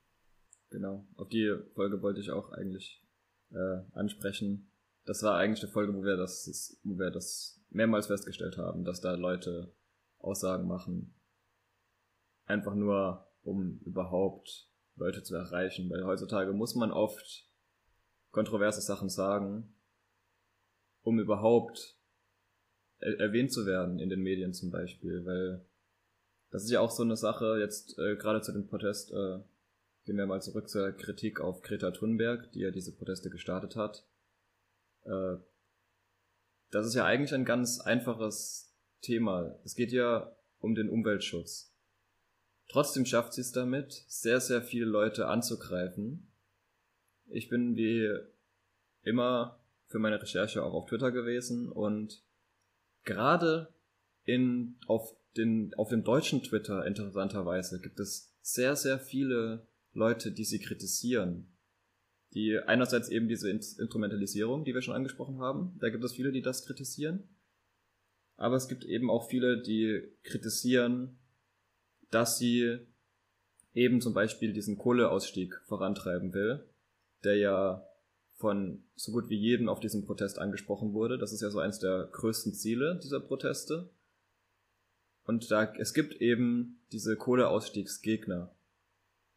Genau, 0.70 1.04
auf 1.16 1.28
die 1.28 1.52
Folge 1.74 2.00
wollte 2.00 2.20
ich 2.20 2.30
auch 2.30 2.52
eigentlich 2.52 3.04
äh, 3.50 3.80
ansprechen. 3.92 4.70
Das 5.04 5.22
war 5.22 5.36
eigentlich 5.36 5.62
eine 5.62 5.72
Folge, 5.72 5.94
wo 5.94 6.02
wir 6.04 6.16
das, 6.16 6.78
wo 6.84 6.98
wir 6.98 7.10
das 7.10 7.60
mehrmals 7.70 8.06
festgestellt 8.06 8.56
haben, 8.56 8.84
dass 8.84 9.00
da 9.00 9.14
Leute 9.14 9.74
Aussagen 10.18 10.66
machen, 10.66 11.14
einfach 12.46 12.74
nur, 12.74 13.26
um 13.42 13.80
überhaupt 13.84 14.68
Leute 14.96 15.22
zu 15.22 15.34
erreichen, 15.34 15.90
weil 15.90 16.04
heutzutage 16.04 16.52
muss 16.52 16.74
man 16.74 16.92
oft 16.92 17.48
kontroverse 18.30 18.80
Sachen 18.80 19.08
sagen, 19.08 19.74
um 21.02 21.18
überhaupt 21.18 21.96
er 22.98 23.20
erwähnt 23.20 23.52
zu 23.52 23.66
werden 23.66 23.98
in 23.98 24.08
den 24.08 24.20
Medien 24.20 24.52
zum 24.54 24.70
Beispiel, 24.70 25.24
weil 25.26 25.64
das 26.50 26.64
ist 26.64 26.70
ja 26.70 26.80
auch 26.80 26.90
so 26.90 27.02
eine 27.02 27.16
Sache, 27.16 27.58
jetzt 27.58 27.98
äh, 27.98 28.16
gerade 28.16 28.40
zu 28.40 28.52
dem 28.52 28.66
Protest, 28.66 29.10
äh, 29.12 29.40
gehen 30.04 30.16
wir 30.16 30.26
mal 30.26 30.40
zurück 30.40 30.68
zur 30.68 30.92
Kritik 30.92 31.40
auf 31.40 31.62
Greta 31.62 31.90
Thunberg, 31.90 32.52
die 32.52 32.60
ja 32.60 32.70
diese 32.70 32.94
Proteste 32.94 33.30
gestartet 33.30 33.76
hat. 33.76 34.06
Äh, 35.04 35.36
das 36.70 36.86
ist 36.86 36.94
ja 36.94 37.04
eigentlich 37.04 37.34
ein 37.34 37.44
ganz 37.44 37.80
einfaches 37.80 38.72
Thema. 39.00 39.58
Es 39.64 39.74
geht 39.74 39.92
ja 39.92 40.34
um 40.60 40.74
den 40.74 40.88
Umweltschutz. 40.88 41.73
Trotzdem 42.68 43.06
schafft 43.06 43.34
sie 43.34 43.42
es 43.42 43.52
damit, 43.52 44.04
sehr, 44.08 44.40
sehr 44.40 44.62
viele 44.62 44.86
Leute 44.86 45.28
anzugreifen. 45.28 46.32
Ich 47.26 47.48
bin 47.48 47.76
wie 47.76 48.10
immer 49.02 49.60
für 49.86 49.98
meine 49.98 50.20
Recherche 50.20 50.62
auch 50.64 50.72
auf 50.72 50.86
Twitter 50.86 51.12
gewesen 51.12 51.70
und 51.70 52.24
gerade 53.04 53.72
in, 54.24 54.76
auf, 54.86 55.14
den, 55.36 55.72
auf 55.74 55.88
dem 55.88 56.04
deutschen 56.04 56.42
Twitter 56.42 56.86
interessanterweise 56.86 57.80
gibt 57.80 58.00
es 58.00 58.34
sehr, 58.40 58.76
sehr 58.76 58.98
viele 58.98 59.66
Leute, 59.92 60.32
die 60.32 60.44
sie 60.44 60.58
kritisieren. 60.58 61.50
Die 62.32 62.58
einerseits 62.58 63.08
eben 63.08 63.28
diese 63.28 63.48
Instrumentalisierung, 63.48 64.64
die 64.64 64.74
wir 64.74 64.82
schon 64.82 64.94
angesprochen 64.94 65.38
haben, 65.38 65.78
da 65.78 65.90
gibt 65.90 66.02
es 66.02 66.14
viele, 66.14 66.32
die 66.32 66.42
das 66.42 66.66
kritisieren. 66.66 67.28
Aber 68.36 68.56
es 68.56 68.66
gibt 68.66 68.84
eben 68.84 69.10
auch 69.10 69.28
viele, 69.28 69.62
die 69.62 70.02
kritisieren, 70.24 71.18
dass 72.14 72.38
sie 72.38 72.78
eben 73.74 74.00
zum 74.00 74.14
Beispiel 74.14 74.52
diesen 74.52 74.78
Kohleausstieg 74.78 75.60
vorantreiben 75.66 76.32
will, 76.32 76.64
der 77.24 77.36
ja 77.36 77.86
von 78.36 78.84
so 78.94 79.12
gut 79.12 79.28
wie 79.28 79.36
jedem 79.36 79.68
auf 79.68 79.80
diesem 79.80 80.04
Protest 80.04 80.38
angesprochen 80.38 80.92
wurde. 80.92 81.18
Das 81.18 81.32
ist 81.32 81.40
ja 81.40 81.50
so 81.50 81.58
eines 81.58 81.80
der 81.80 82.08
größten 82.12 82.52
Ziele 82.54 83.00
dieser 83.02 83.20
Proteste. 83.20 83.90
Und 85.24 85.50
da, 85.50 85.72
es 85.74 85.94
gibt 85.94 86.20
eben 86.20 86.80
diese 86.92 87.16
Kohleausstiegsgegner. 87.16 88.54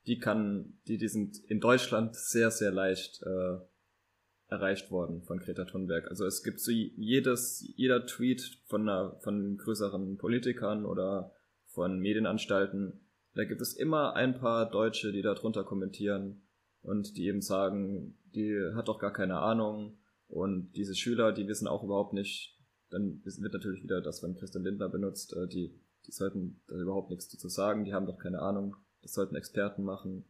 Die 0.05 0.19
kann, 0.19 0.77
die, 0.88 0.98
die 0.98 1.07
sind 1.07 1.38
in 1.50 1.60
Deutschland 1.60 2.15
sehr, 2.15 2.51
sehr 2.51 2.72
leicht 2.72 3.24
äh, 3.24 3.57
erreicht 4.50 4.91
worden 4.91 5.24
von 5.24 5.39
Greta 5.39 5.65
Thunberg. 5.65 6.07
Also 6.10 6.25
es 6.25 6.43
gibt 6.43 6.60
so 6.60 6.72
jedes, 6.72 7.65
jeder 7.75 8.05
Tweet 8.05 8.60
von 8.65 8.81
einer, 8.88 9.19
von 9.22 9.57
größeren 9.57 10.17
Politikern 10.17 10.86
oder 10.86 11.34
von 11.77 12.00
Medienanstalten. 12.00 13.01
Da 13.36 13.46
gibt 13.46 13.62
es 13.62 13.74
immer 13.74 14.15
ein 14.15 14.39
paar 14.39 14.67
Deutsche, 14.67 15.12
die 15.12 15.22
darunter 15.22 15.63
kommentieren 15.63 16.41
und 16.81 17.15
die 17.17 17.27
eben 17.27 17.43
sagen, 17.43 18.17
die 18.34 18.60
hat 18.74 18.88
doch 18.88 18.98
gar 18.98 19.13
keine 19.13 19.38
Ahnung. 19.38 20.00
Und 20.27 20.72
diese 20.72 20.96
Schüler, 20.96 21.31
die 21.34 21.48
wissen 21.48 21.67
auch 21.67 21.84
überhaupt 21.84 22.13
nicht, 22.13 22.57
dann 22.89 23.22
wird 23.24 23.53
natürlich 23.53 23.84
wieder 23.84 24.01
das 24.01 24.22
von 24.22 24.34
Christian 24.34 24.63
Lindner 24.63 24.89
benutzt, 24.89 25.34
äh, 25.34 25.48
die, 25.48 25.79
die 26.07 26.12
sollten 26.12 26.62
da 26.67 26.75
überhaupt 26.77 27.12
nichts 27.12 27.29
dazu 27.29 27.48
sagen, 27.48 27.86
die 27.86 27.93
haben 27.93 28.07
doch 28.07 28.17
keine 28.17 28.41
Ahnung, 28.41 28.75
das 29.03 29.13
sollten 29.13 29.36
Experten 29.36 29.84
machen. 29.84 30.25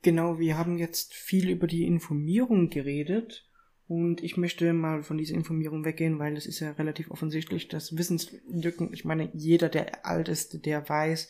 Genau, 0.00 0.38
wir 0.38 0.56
haben 0.56 0.78
jetzt 0.78 1.12
viel 1.12 1.50
über 1.50 1.66
die 1.66 1.84
Informierung 1.84 2.70
geredet 2.70 3.46
und 3.88 4.22
ich 4.22 4.36
möchte 4.36 4.72
mal 4.72 5.02
von 5.02 5.16
dieser 5.16 5.34
Informierung 5.34 5.84
weggehen, 5.84 6.18
weil 6.18 6.36
es 6.36 6.46
ist 6.46 6.60
ja 6.60 6.72
relativ 6.72 7.10
offensichtlich, 7.10 7.68
dass 7.68 7.96
Wissenslücken, 7.96 8.92
ich 8.92 9.04
meine, 9.04 9.30
jeder, 9.32 9.68
der 9.68 10.04
alt 10.04 10.28
ist, 10.28 10.66
der 10.66 10.88
weiß, 10.88 11.28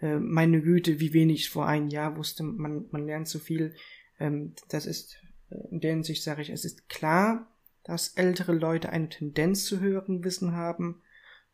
äh, 0.00 0.16
meine 0.16 0.60
Güte, 0.60 0.98
wie 0.98 1.12
wenig 1.12 1.42
ich 1.42 1.50
vor 1.50 1.66
einem 1.66 1.88
Jahr 1.88 2.16
wusste, 2.16 2.42
man, 2.42 2.86
man 2.90 3.06
lernt 3.06 3.28
so 3.28 3.38
viel. 3.38 3.74
Ähm, 4.18 4.54
das 4.68 4.86
ist, 4.86 5.16
äh, 5.50 5.56
in 5.70 5.80
der 5.80 5.92
Hinsicht 5.92 6.24
sage 6.24 6.42
ich, 6.42 6.50
es 6.50 6.64
ist 6.64 6.88
klar, 6.88 7.46
dass 7.84 8.14
ältere 8.14 8.52
Leute 8.52 8.90
eine 8.90 9.08
Tendenz 9.08 9.64
zu 9.64 9.80
höheren 9.80 10.24
Wissen 10.24 10.52
haben, 10.52 11.02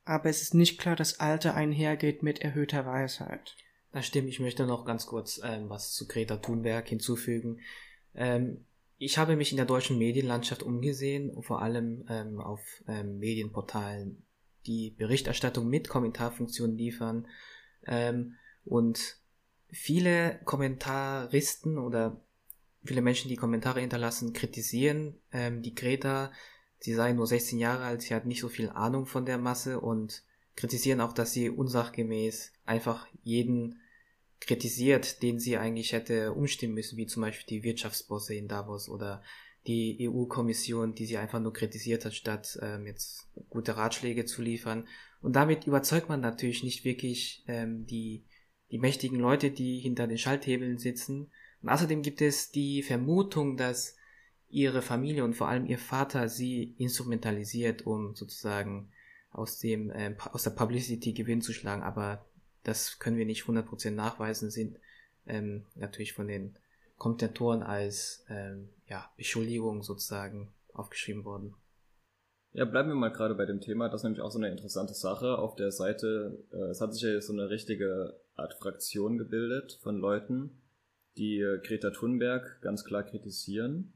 aber 0.05 0.31
es 0.31 0.41
ist 0.41 0.55
nicht 0.55 0.81
klar, 0.81 0.97
dass 0.97 1.21
Alter 1.21 1.55
einhergeht 1.55 2.23
mit 2.23 2.41
erhöhter 2.41 2.87
Weisheit. 2.87 3.55
Das 3.93 4.07
stimmt, 4.07 4.29
ich 4.29 4.41
möchte 4.41 4.67
noch 4.67 4.87
ganz 4.87 5.05
kurz 5.05 5.41
ähm, 5.45 5.69
was 5.69 5.93
zu 5.93 6.07
Greta 6.07 6.39
Thunberg 6.39 6.89
hinzufügen. 6.89 7.61
Ähm, 8.15 8.65
ich 8.99 9.17
habe 9.17 9.37
mich 9.37 9.53
in 9.53 9.57
der 9.57 9.67
deutschen 9.67 9.97
Medienlandschaft 9.97 10.63
umgesehen, 10.63 11.43
vor 11.43 11.63
allem 11.63 12.05
ähm, 12.09 12.41
auf 12.41 12.61
ähm, 12.89 13.19
Medienportalen, 13.19 14.25
die 14.67 14.91
Berichterstattung 14.91 15.69
mit 15.69 15.89
Kommentarfunktionen 15.89 16.77
liefern. 16.77 17.29
Ähm, 17.87 18.35
und 18.65 19.17
viele 19.71 20.41
Kommentaristen 20.45 21.79
oder 21.79 22.21
viele 22.85 23.01
Menschen, 23.01 23.29
die 23.29 23.37
Kommentare 23.37 23.81
hinterlassen, 23.81 24.33
kritisieren 24.33 25.15
ähm, 25.33 25.63
die 25.63 25.77
Greta. 25.77 26.33
Sie 26.81 26.95
sei 26.95 27.13
nur 27.13 27.27
16 27.27 27.59
Jahre 27.59 27.85
alt, 27.85 28.03
sie 28.03 28.15
hat 28.15 28.27
nicht 28.27 28.41
so 28.41 28.49
viel 28.49 28.69
Ahnung 28.69 29.07
von 29.07 29.27
der 29.27 29.39
Masse 29.39 29.81
und 29.81 30.25
kritisieren 30.57 31.01
auch, 31.01 31.13
dass 31.13 31.33
sie 31.33 31.51
unsachgemäß 31.51 32.53
einfach 32.67 33.07
jeden 33.23 33.81
kritisiert, 34.41 35.23
den 35.23 35.39
sie 35.39 35.57
eigentlich 35.57 35.93
hätte 35.93 36.33
umstimmen 36.33 36.75
müssen, 36.75 36.97
wie 36.97 37.07
zum 37.07 37.23
Beispiel 37.23 37.47
die 37.59 37.65
Wirtschaftsbosse 37.65 38.35
in 38.35 38.49
Davos 38.49 38.89
oder 38.89 39.23
die 39.67 40.09
EU-Kommission, 40.09 40.95
die 40.95 41.07
sie 41.07 41.19
einfach 41.19 41.41
nur 41.41 41.53
kritisiert 41.53 42.05
hat, 42.05 42.15
statt 42.15 42.59
ähm, 42.63 42.87
jetzt 42.87 43.29
gute 43.51 43.77
Ratschläge 43.77 44.25
zu 44.25 44.41
liefern. 44.41 44.87
Und 45.21 45.37
damit 45.37 45.67
überzeugt 45.67 46.09
man 46.09 46.21
natürlich 46.21 46.63
nicht 46.63 46.85
wirklich 46.85 47.45
ähm, 47.49 47.87
die, 47.87 48.25
die 48.71 48.79
mächtigen 48.79 49.19
Leute, 49.19 49.51
die 49.51 49.79
hinter 49.79 50.07
den 50.07 50.19
Schalthebeln 50.19 50.79
sitzen. 50.79 51.31
Und 51.61 51.69
außerdem 51.69 52.03
gibt 52.03 52.23
es 52.23 52.51
die 52.51 52.83
Vermutung, 52.83 53.57
dass 53.57 53.97
ihre 54.49 54.81
Familie 54.81 55.25
und 55.25 55.35
vor 55.35 55.49
allem 55.49 55.67
ihr 55.67 55.79
Vater 55.79 56.29
sie 56.29 56.75
instrumentalisiert, 56.79 57.85
um 57.87 58.15
sozusagen 58.15 58.91
aus 59.31 59.59
dem 59.59 59.91
äh, 59.91 60.15
aus 60.33 60.45
der 60.45 60.51
Publicity 60.51 61.13
Gewinn 61.13 61.43
zu 61.43 61.53
schlagen. 61.53 61.83
Aber 61.83 62.28
das 62.69 62.99
können 62.99 63.17
wir 63.17 63.25
nicht 63.25 63.45
100% 63.45 63.93
nachweisen, 63.93 64.51
sind 64.51 64.79
ähm, 65.27 65.65
natürlich 65.75 66.13
von 66.13 66.29
den 66.29 66.59
Kommentatoren 66.99 67.63
als 67.63 68.27
ähm, 68.29 68.69
ja, 68.89 69.11
Beschuldigung 69.17 69.83
sozusagen 69.83 70.53
aufgeschrieben 70.75 71.25
worden. 71.25 71.55
Ja, 72.53 72.67
bleiben 72.67 72.89
wir 72.91 72.95
mal 72.95 73.13
gerade 73.13 73.35
bei 73.35 73.47
dem 73.47 73.61
Thema. 73.61 73.89
Das 73.89 74.01
ist 74.01 74.05
nämlich 74.05 74.21
auch 74.21 74.31
so 74.31 74.39
eine 74.39 74.51
interessante 74.51 74.93
Sache. 74.93 75.39
Auf 75.39 75.57
der 75.57 75.71
Seite, 75.71 76.45
äh, 76.53 76.71
es 76.71 76.81
hat 76.83 76.93
sich 76.93 77.03
ja 77.03 77.19
so 77.21 77.33
eine 77.33 77.49
richtige 77.49 78.21
Art 78.35 78.55
Fraktion 78.55 79.17
gebildet 79.17 79.79
von 79.83 79.97
Leuten, 79.97 80.61
die 81.17 81.41
äh, 81.41 81.61
Greta 81.63 81.91
Thunberg 81.91 82.61
ganz 82.61 82.85
klar 82.85 83.03
kritisieren. 83.03 83.95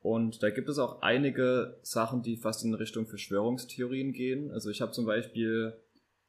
Und 0.00 0.42
da 0.42 0.50
gibt 0.50 0.68
es 0.68 0.78
auch 0.78 1.00
einige 1.00 1.78
Sachen, 1.82 2.22
die 2.22 2.36
fast 2.36 2.64
in 2.64 2.74
Richtung 2.74 3.06
Verschwörungstheorien 3.06 4.12
gehen. 4.12 4.50
Also 4.50 4.68
ich 4.68 4.80
habe 4.82 4.92
zum 4.92 5.06
Beispiel 5.06 5.74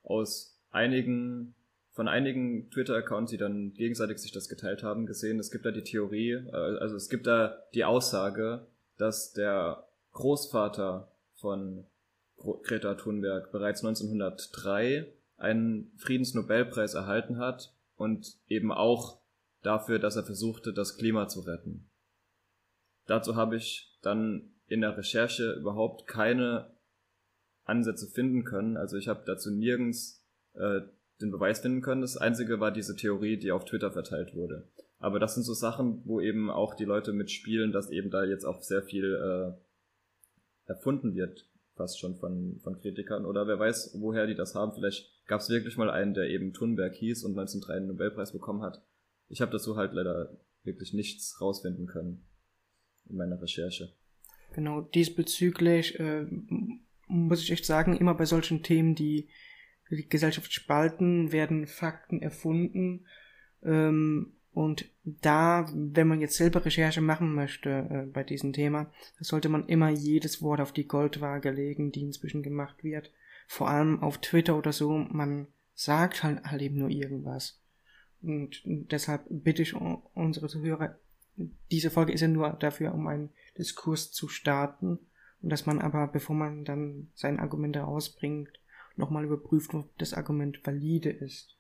aus 0.04 0.51
einigen, 0.72 1.56
von 1.92 2.08
einigen 2.08 2.70
Twitter-Accounts, 2.72 3.32
die 3.32 3.38
dann 3.38 3.74
gegenseitig 3.74 4.18
sich 4.18 4.32
das 4.32 4.50
geteilt 4.50 4.84
haben, 4.84 5.06
gesehen. 5.06 5.40
Es 5.40 5.52
gibt 5.52 5.66
da 5.66 5.72
die 5.72 5.84
Theorie, 5.84 6.32
äh, 6.32 6.78
also 6.80 6.96
es 6.96 7.10
gibt 7.10 7.28
da 7.28 7.64
die 7.74 7.86
Aussage, 7.86 8.68
dass 8.98 9.34
der 9.34 9.88
Großvater 10.14 11.12
von 11.36 11.86
Greta 12.38 12.96
Thunberg 12.96 13.52
bereits 13.52 13.84
1903 13.84 15.14
einen 15.38 15.92
Friedensnobelpreis 15.98 16.94
erhalten 16.94 17.38
hat 17.38 17.74
und 17.96 18.40
eben 18.48 18.72
auch 18.72 19.22
dafür, 19.62 20.00
dass 20.00 20.16
er 20.16 20.24
versuchte, 20.24 20.74
das 20.74 20.98
Klima 20.98 21.28
zu 21.28 21.42
retten. 21.42 21.90
Dazu 23.06 23.36
habe 23.36 23.56
ich 23.56 23.98
dann 24.02 24.54
in 24.68 24.82
der 24.82 24.98
Recherche 24.98 25.54
überhaupt 25.54 26.08
keine 26.08 26.76
Ansätze 27.64 28.08
finden 28.08 28.44
können. 28.44 28.78
Also 28.78 28.98
ich 28.98 29.08
habe 29.08 29.24
dazu 29.26 29.52
nirgends 29.52 30.21
äh, 30.54 30.82
den 31.22 31.32
Beweis 31.32 31.60
finden 31.60 31.82
können. 31.82 32.02
Das 32.02 32.18
einzige 32.18 32.60
war 32.60 32.72
diese 32.72 32.96
Theorie, 32.96 33.38
die 33.38 33.52
auf 33.52 33.66
Twitter 33.66 33.92
verteilt 33.92 34.36
wurde. 34.36 34.68
Aber 35.00 35.20
das 35.20 35.34
sind 35.34 35.44
so 35.44 35.54
Sachen, 35.54 36.02
wo 36.06 36.22
eben 36.22 36.50
auch 36.50 36.76
die 36.76 36.86
Leute 36.86 37.14
mitspielen, 37.14 37.72
dass 37.72 37.90
eben 37.90 38.12
da 38.12 38.24
jetzt 38.24 38.46
auch 38.46 38.62
sehr 38.62 38.84
viel 38.84 39.16
äh, 39.16 40.70
erfunden 40.70 41.16
wird, 41.16 41.50
fast 41.76 42.00
schon 42.00 42.16
von, 42.18 42.60
von 42.64 42.80
Kritikern. 42.80 43.26
Oder 43.26 43.48
wer 43.48 43.60
weiß, 43.60 43.98
woher 44.00 44.28
die 44.28 44.36
das 44.36 44.54
haben. 44.54 44.74
Vielleicht 44.74 45.10
gab 45.28 45.42
es 45.42 45.50
wirklich 45.50 45.78
mal 45.78 45.90
einen, 45.90 46.14
der 46.14 46.30
eben 46.30 46.54
Thunberg 46.54 46.94
hieß 46.94 47.24
und 47.24 47.32
1903 47.32 47.74
einen 47.74 47.88
Nobelpreis 47.88 48.32
bekommen 48.32 48.62
hat. 48.62 48.84
Ich 49.28 49.42
habe 49.42 49.52
dazu 49.52 49.76
halt 49.76 49.94
leider 49.94 50.38
wirklich 50.64 50.94
nichts 50.94 51.40
rausfinden 51.42 51.88
können 51.88 52.28
in 53.10 53.16
meiner 53.16 53.42
Recherche. 53.42 53.94
Genau, 54.54 54.82
diesbezüglich 54.82 56.00
äh, 56.00 56.28
muss 57.08 57.42
ich 57.42 57.52
echt 57.52 57.66
sagen, 57.66 57.98
immer 57.98 58.14
bei 58.14 58.26
solchen 58.26 58.64
Themen, 58.64 58.96
die 58.96 59.30
die 59.96 60.10
Gesellschaft 60.10 60.54
spalten, 60.54 61.32
werden 61.32 61.68
Fakten 61.68 62.22
erfunden. 62.22 63.06
Ähm, 63.64 64.34
und 64.54 64.86
da, 65.04 65.70
wenn 65.74 66.08
man 66.08 66.20
jetzt 66.20 66.36
selber 66.36 66.66
Recherche 66.66 67.02
machen 67.02 67.34
möchte 67.34 67.70
äh, 67.70 68.06
bei 68.12 68.24
diesem 68.24 68.52
Thema, 68.52 68.92
sollte 69.20 69.50
man 69.50 69.68
immer 69.68 69.90
jedes 69.90 70.42
Wort 70.42 70.60
auf 70.60 70.74
die 70.74 70.88
Goldwaage 70.88 71.52
legen, 71.52 71.92
die 71.92 72.02
inzwischen 72.02 72.44
gemacht 72.44 72.84
wird. 72.84 73.12
Vor 73.48 73.70
allem 73.70 74.02
auf 74.02 74.18
Twitter 74.20 74.58
oder 74.58 74.74
so, 74.74 74.92
man 74.98 75.48
sagt 75.74 76.24
halt, 76.24 76.44
halt 76.44 76.62
eben 76.62 76.78
nur 76.78 76.90
irgendwas. 76.90 77.62
Und 78.22 78.62
deshalb 78.66 79.24
bitte 79.30 79.62
ich 79.62 79.74
unsere 79.74 80.48
Zuhörer, 80.48 81.00
diese 81.72 81.90
Folge 81.90 82.12
ist 82.12 82.22
ja 82.22 82.28
nur 82.28 82.52
dafür, 82.52 82.94
um 82.94 83.08
einen 83.08 83.30
Diskurs 83.58 84.12
zu 84.12 84.28
starten. 84.28 85.00
Und 85.42 85.50
dass 85.50 85.66
man 85.66 85.82
aber, 85.82 86.08
bevor 86.08 86.36
man 86.36 86.66
dann 86.66 87.10
seine 87.16 87.40
Argumente 87.40 87.80
rausbringt, 87.80 88.50
nochmal 89.02 89.26
überprüft, 89.26 89.74
ob 89.74 89.98
das 89.98 90.14
Argument 90.14 90.66
valide 90.66 91.10
ist. 91.10 91.58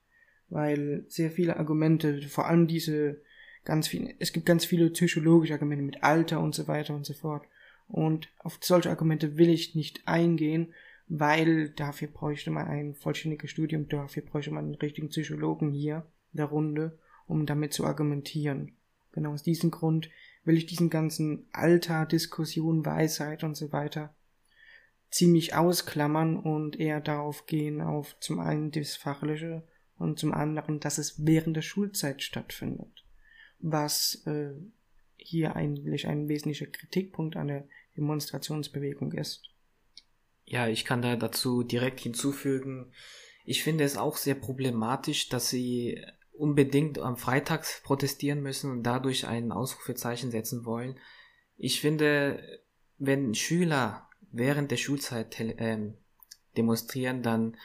Weil 0.50 1.04
sehr 1.08 1.32
viele 1.32 1.58
Argumente, 1.58 2.22
vor 2.22 2.48
allem 2.48 2.68
diese 2.68 3.22
ganz 3.66 3.88
viele, 3.88 4.14
es 4.20 4.32
gibt 4.32 4.46
ganz 4.46 4.66
viele 4.66 4.90
psychologische 4.90 5.54
Argumente 5.54 5.84
mit 5.84 6.04
Alter 6.04 6.40
und 6.40 6.56
so 6.56 6.68
weiter 6.68 6.96
und 6.96 7.06
so 7.06 7.14
fort. 7.14 7.46
Und 7.88 8.30
auf 8.40 8.58
solche 8.62 8.90
Argumente 8.90 9.38
will 9.38 9.50
ich 9.50 9.76
nicht 9.76 10.08
eingehen, 10.08 10.74
weil 11.08 11.70
dafür 11.70 12.08
bräuchte 12.08 12.52
man 12.52 12.68
ein 12.68 12.96
vollständiges 12.96 13.52
Studium, 13.52 13.90
dafür 13.90 14.24
bräuchte 14.24 14.52
man 14.52 14.66
einen 14.66 14.76
richtigen 14.76 15.10
Psychologen 15.10 15.72
hier 15.72 16.06
in 16.32 16.38
der 16.38 16.46
Runde, 16.46 16.98
um 17.28 17.46
damit 17.46 17.74
zu 17.74 17.86
argumentieren. 17.86 18.74
Genau 19.12 19.34
aus 19.34 19.44
diesem 19.44 19.72
Grund 19.72 20.10
will 20.46 20.58
ich 20.58 20.66
diesen 20.66 20.90
ganzen 20.90 21.48
Alter, 21.52 22.06
Diskussion, 22.06 22.86
Weisheit 22.86 23.44
und 23.44 23.56
so 23.56 23.74
weiter 23.74 24.14
ziemlich 25.12 25.56
ausklammern 25.56 26.38
und 26.38 26.80
eher 26.80 27.02
darauf 27.02 27.46
gehen, 27.46 27.82
auf 27.82 28.18
zum 28.20 28.40
einen 28.40 28.72
das 28.72 28.96
Fachliche 28.96 29.68
und 29.98 30.18
zum 30.18 30.34
anderen, 30.34 30.80
dass 30.80 30.98
es 30.98 31.26
während 31.26 31.56
der 31.56 31.62
Schulzeit 31.62 32.24
stattfindet. 32.24 33.06
Was 33.60 34.24
äh, 34.26 34.54
hier 35.18 35.56
eigentlich 35.56 36.08
ein 36.08 36.28
wesentlicher 36.28 36.66
Kritikpunkt 36.66 37.36
an 37.36 37.48
der 37.48 37.68
Demonstrationsbewegung 37.96 39.12
ist. 39.12 39.44
Ja, 40.46 40.68
ich 40.68 40.86
kann 40.86 41.02
da 41.02 41.16
dazu 41.16 41.64
direkt 41.64 42.00
hinzufügen, 42.00 42.92
ich 43.46 43.64
finde 43.64 43.84
es 43.84 43.98
auch 43.98 44.18
sehr 44.18 44.36
problematisch, 44.36 45.30
dass 45.30 45.50
sie 45.50 46.04
unbedingt 46.32 47.00
am 47.00 47.18
Freitag 47.18 47.66
protestieren 47.84 48.42
müssen 48.42 48.72
und 48.72 48.84
dadurch 48.84 49.28
ein 49.28 49.52
Ausrufezeichen 49.52 50.32
setzen 50.32 50.66
wollen. 50.66 50.98
Ich 51.58 51.82
finde, 51.82 52.62
wenn 52.98 53.34
Schüler 53.36 54.08
während 54.32 54.72
der 54.72 54.78
Schulzeit 54.78 55.36
ähm, 55.40 55.96
demonstrieren, 56.58 57.24
dann 57.24 57.58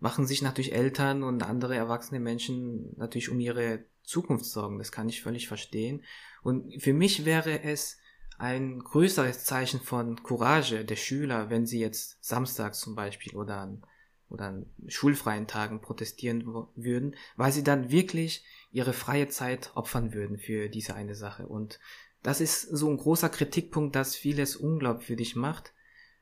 machen 0.00 0.26
sich 0.26 0.42
natürlich 0.42 0.74
Eltern 0.74 1.22
und 1.22 1.42
andere 1.42 1.76
erwachsene 1.76 2.20
Menschen 2.20 2.94
natürlich 2.96 3.30
um 3.30 3.40
ihre 3.40 3.84
Zukunft 4.02 4.44
sorgen. 4.44 4.78
Das 4.78 4.92
kann 4.92 5.08
ich 5.08 5.22
völlig 5.22 5.48
verstehen. 5.48 6.04
Und 6.42 6.82
für 6.82 6.92
mich 6.92 7.24
wäre 7.24 7.62
es 7.62 7.96
ein 8.36 8.80
größeres 8.80 9.44
Zeichen 9.44 9.80
von 9.80 10.22
Courage 10.22 10.84
der 10.84 10.96
Schüler, 10.96 11.50
wenn 11.50 11.66
sie 11.66 11.80
jetzt 11.80 12.22
samstags 12.22 12.80
zum 12.80 12.94
Beispiel 12.94 13.34
oder 13.34 13.58
an, 13.58 13.82
oder 14.28 14.46
an 14.46 14.66
schulfreien 14.88 15.46
Tagen 15.46 15.80
protestieren 15.80 16.44
würden, 16.74 17.14
weil 17.36 17.52
sie 17.52 17.62
dann 17.62 17.90
wirklich 17.90 18.44
ihre 18.72 18.92
freie 18.92 19.28
Zeit 19.28 19.70
opfern 19.74 20.12
würden 20.12 20.38
für 20.38 20.68
diese 20.68 20.94
eine 20.94 21.14
Sache. 21.14 21.46
Und 21.46 21.78
das 22.22 22.40
ist 22.40 22.62
so 22.62 22.90
ein 22.90 22.96
großer 22.96 23.28
Kritikpunkt, 23.28 23.94
das 23.94 24.16
vieles 24.16 24.56
unglaubwürdig 24.56 25.36
macht 25.36 25.73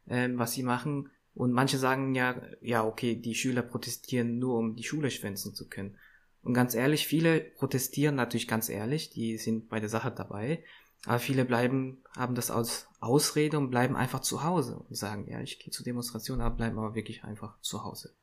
ähm, 0.08 0.38
was 0.38 0.52
sie 0.52 0.62
machen. 0.62 1.10
Und 1.34 1.52
manche 1.52 1.78
sagen 1.78 2.14
ja, 2.14 2.40
ja, 2.60 2.84
okay, 2.84 3.16
die 3.16 3.34
Schüler 3.34 3.62
protestieren 3.62 4.38
nur, 4.38 4.58
um 4.58 4.76
die 4.76 4.84
Schule 4.84 5.10
schwänzen 5.10 5.54
zu 5.54 5.68
können. 5.68 5.96
Und 6.42 6.54
ganz 6.54 6.74
ehrlich, 6.74 7.06
viele 7.06 7.40
protestieren 7.40 8.16
natürlich 8.16 8.48
ganz 8.48 8.68
ehrlich, 8.68 9.10
die 9.10 9.38
sind 9.38 9.68
bei 9.68 9.80
der 9.80 9.88
Sache 9.88 10.10
dabei. 10.10 10.64
Aber 11.04 11.18
viele 11.18 11.44
bleiben, 11.44 12.02
haben 12.16 12.34
das 12.34 12.50
als 12.50 12.86
Ausrede 13.00 13.58
und 13.58 13.70
bleiben 13.70 13.96
einfach 13.96 14.20
zu 14.20 14.44
Hause 14.44 14.76
und 14.88 14.96
sagen, 14.96 15.26
ja, 15.28 15.40
ich 15.40 15.58
gehe 15.58 15.70
zur 15.70 15.84
Demonstration, 15.84 16.40
aber 16.40 16.56
bleiben 16.56 16.78
aber 16.78 16.94
wirklich 16.94 17.24
einfach 17.24 17.60
zu 17.60 17.84
Hause. 17.84 18.14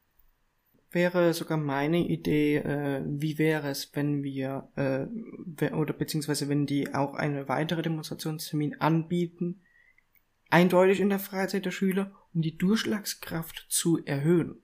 Wäre 0.91 1.33
sogar 1.33 1.57
meine 1.57 2.07
Idee, 2.07 2.57
äh, 2.57 3.03
wie 3.05 3.37
wäre 3.37 3.69
es, 3.69 3.91
wenn 3.93 4.23
wir, 4.23 4.69
äh, 4.75 5.71
oder 5.71 5.93
beziehungsweise 5.93 6.49
wenn 6.49 6.65
die 6.65 6.93
auch 6.93 7.13
eine 7.13 7.47
weitere 7.47 7.81
Demonstrationstermin 7.81 8.79
anbieten, 8.79 9.61
eindeutig 10.49 10.99
in 10.99 11.09
der 11.09 11.19
Freizeit 11.19 11.65
der 11.65 11.71
Schüler, 11.71 12.11
um 12.33 12.41
die 12.41 12.57
Durchschlagskraft 12.57 13.65
zu 13.69 14.03
erhöhen. 14.05 14.61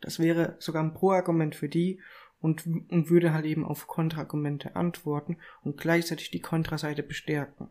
Das 0.00 0.18
wäre 0.18 0.56
sogar 0.58 0.82
ein 0.82 0.94
Pro-Argument 0.94 1.54
für 1.54 1.68
die 1.68 2.00
und, 2.40 2.66
und 2.66 3.08
würde 3.08 3.32
halt 3.32 3.46
eben 3.46 3.64
auf 3.64 3.86
Kontraargumente 3.86 4.76
antworten 4.76 5.38
und 5.62 5.78
gleichzeitig 5.78 6.30
die 6.30 6.40
Kontraseite 6.40 7.02
bestärken. 7.02 7.68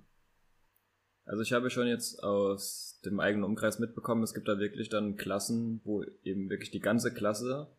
Also 1.26 1.42
ich 1.42 1.54
habe 1.54 1.70
schon 1.70 1.88
jetzt 1.88 2.22
aus 2.22 3.00
dem 3.06 3.20
eigenen 3.20 3.46
Umkreis 3.46 3.80
mitbekommen, 3.80 4.24
es 4.24 4.34
gibt 4.34 4.48
da 4.48 4.60
wirklich 4.60 4.90
dann 4.90 5.16
Klassen, 5.16 5.80
wo 5.84 6.04
eben 6.24 6.50
wirklich 6.50 6.72
die 6.72 6.80
ganze 6.80 7.14
Klasse 7.14 7.72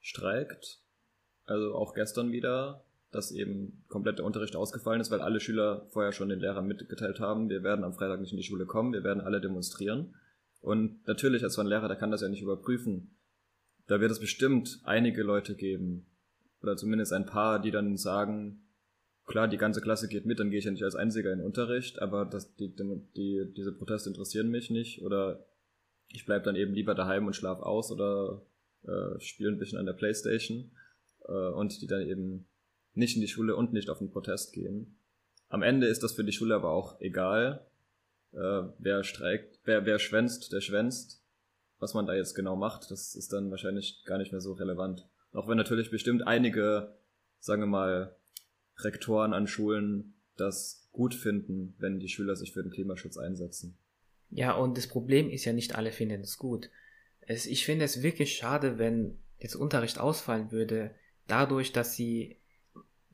streikt. 0.00 0.80
Also 1.44 1.74
auch 1.74 1.94
gestern 1.94 2.32
wieder, 2.32 2.84
dass 3.10 3.32
eben 3.32 3.84
komplett 3.88 4.18
der 4.18 4.26
Unterricht 4.26 4.56
ausgefallen 4.56 5.00
ist, 5.00 5.10
weil 5.10 5.20
alle 5.20 5.40
Schüler 5.40 5.86
vorher 5.90 6.12
schon 6.12 6.28
den 6.28 6.40
Lehrern 6.40 6.66
mitgeteilt 6.66 7.20
haben, 7.20 7.48
wir 7.48 7.62
werden 7.62 7.84
am 7.84 7.94
Freitag 7.94 8.20
nicht 8.20 8.32
in 8.32 8.36
die 8.36 8.44
Schule 8.44 8.66
kommen, 8.66 8.92
wir 8.92 9.04
werden 9.04 9.22
alle 9.22 9.40
demonstrieren. 9.40 10.14
Und 10.60 11.06
natürlich, 11.06 11.42
als 11.42 11.54
so 11.54 11.60
ein 11.60 11.66
Lehrer, 11.66 11.88
der 11.88 11.96
kann 11.96 12.10
das 12.10 12.20
ja 12.20 12.28
nicht 12.28 12.42
überprüfen. 12.42 13.16
Da 13.86 14.00
wird 14.00 14.10
es 14.10 14.20
bestimmt 14.20 14.80
einige 14.84 15.22
Leute 15.22 15.54
geben, 15.54 16.06
oder 16.62 16.76
zumindest 16.76 17.12
ein 17.12 17.26
paar, 17.26 17.60
die 17.60 17.70
dann 17.70 17.96
sagen, 17.96 18.62
klar, 19.26 19.48
die 19.48 19.58
ganze 19.58 19.80
Klasse 19.80 20.08
geht 20.08 20.26
mit, 20.26 20.40
dann 20.40 20.50
gehe 20.50 20.58
ich 20.58 20.64
ja 20.64 20.70
nicht 20.70 20.82
als 20.82 20.96
Einziger 20.96 21.32
in 21.32 21.38
den 21.38 21.46
Unterricht, 21.46 22.02
aber 22.02 22.24
das, 22.24 22.54
die, 22.56 22.74
die, 23.16 23.52
diese 23.56 23.72
Proteste 23.72 24.10
interessieren 24.10 24.48
mich 24.50 24.70
nicht 24.70 25.02
oder 25.02 25.46
ich 26.08 26.24
bleibe 26.26 26.44
dann 26.44 26.56
eben 26.56 26.74
lieber 26.74 26.94
daheim 26.94 27.26
und 27.26 27.36
schlaf 27.36 27.60
aus 27.60 27.92
oder 27.92 28.42
äh, 28.82 29.20
spiele 29.20 29.50
ein 29.50 29.58
bisschen 29.58 29.78
an 29.78 29.86
der 29.86 29.92
Playstation 29.92 30.70
äh, 31.26 31.32
und 31.32 31.80
die 31.80 31.86
dann 31.86 32.02
eben 32.02 32.48
nicht 32.94 33.14
in 33.16 33.20
die 33.20 33.28
Schule 33.28 33.56
und 33.56 33.72
nicht 33.72 33.90
auf 33.90 33.98
den 33.98 34.10
Protest 34.10 34.52
gehen. 34.52 34.98
Am 35.48 35.62
Ende 35.62 35.86
ist 35.86 36.02
das 36.02 36.12
für 36.12 36.24
die 36.24 36.32
Schule 36.32 36.54
aber 36.54 36.70
auch 36.70 37.00
egal, 37.00 37.66
äh, 38.32 38.62
wer 38.78 39.04
streikt, 39.04 39.60
wer, 39.64 39.86
wer 39.86 39.98
schwänzt, 39.98 40.52
der 40.52 40.60
schwänzt. 40.60 41.22
Was 41.78 41.94
man 41.94 42.06
da 42.06 42.14
jetzt 42.14 42.34
genau 42.34 42.56
macht, 42.56 42.90
das 42.90 43.14
ist 43.14 43.32
dann 43.32 43.50
wahrscheinlich 43.50 44.02
gar 44.04 44.18
nicht 44.18 44.32
mehr 44.32 44.40
so 44.40 44.52
relevant. 44.52 45.08
Auch 45.32 45.48
wenn 45.48 45.56
natürlich 45.56 45.90
bestimmt 45.90 46.26
einige, 46.26 46.96
sagen 47.38 47.62
wir 47.62 47.66
mal, 47.66 48.16
Rektoren 48.78 49.32
an 49.32 49.46
Schulen 49.46 50.14
das 50.36 50.88
gut 50.92 51.14
finden, 51.14 51.74
wenn 51.78 52.00
die 52.00 52.08
Schüler 52.08 52.36
sich 52.36 52.52
für 52.52 52.62
den 52.62 52.72
Klimaschutz 52.72 53.16
einsetzen. 53.16 53.78
Ja, 54.30 54.52
und 54.52 54.76
das 54.76 54.88
Problem 54.88 55.30
ist 55.30 55.44
ja 55.44 55.52
nicht 55.52 55.76
alle 55.76 55.92
finden 55.92 56.20
es 56.20 56.38
gut. 56.38 56.70
Es, 57.20 57.46
ich 57.46 57.64
finde 57.64 57.84
es 57.84 58.02
wirklich 58.02 58.36
schade, 58.36 58.78
wenn 58.78 59.18
jetzt 59.38 59.56
Unterricht 59.56 59.98
ausfallen 59.98 60.50
würde, 60.50 60.94
dadurch, 61.26 61.72
dass 61.72 61.94
sie, 61.94 62.37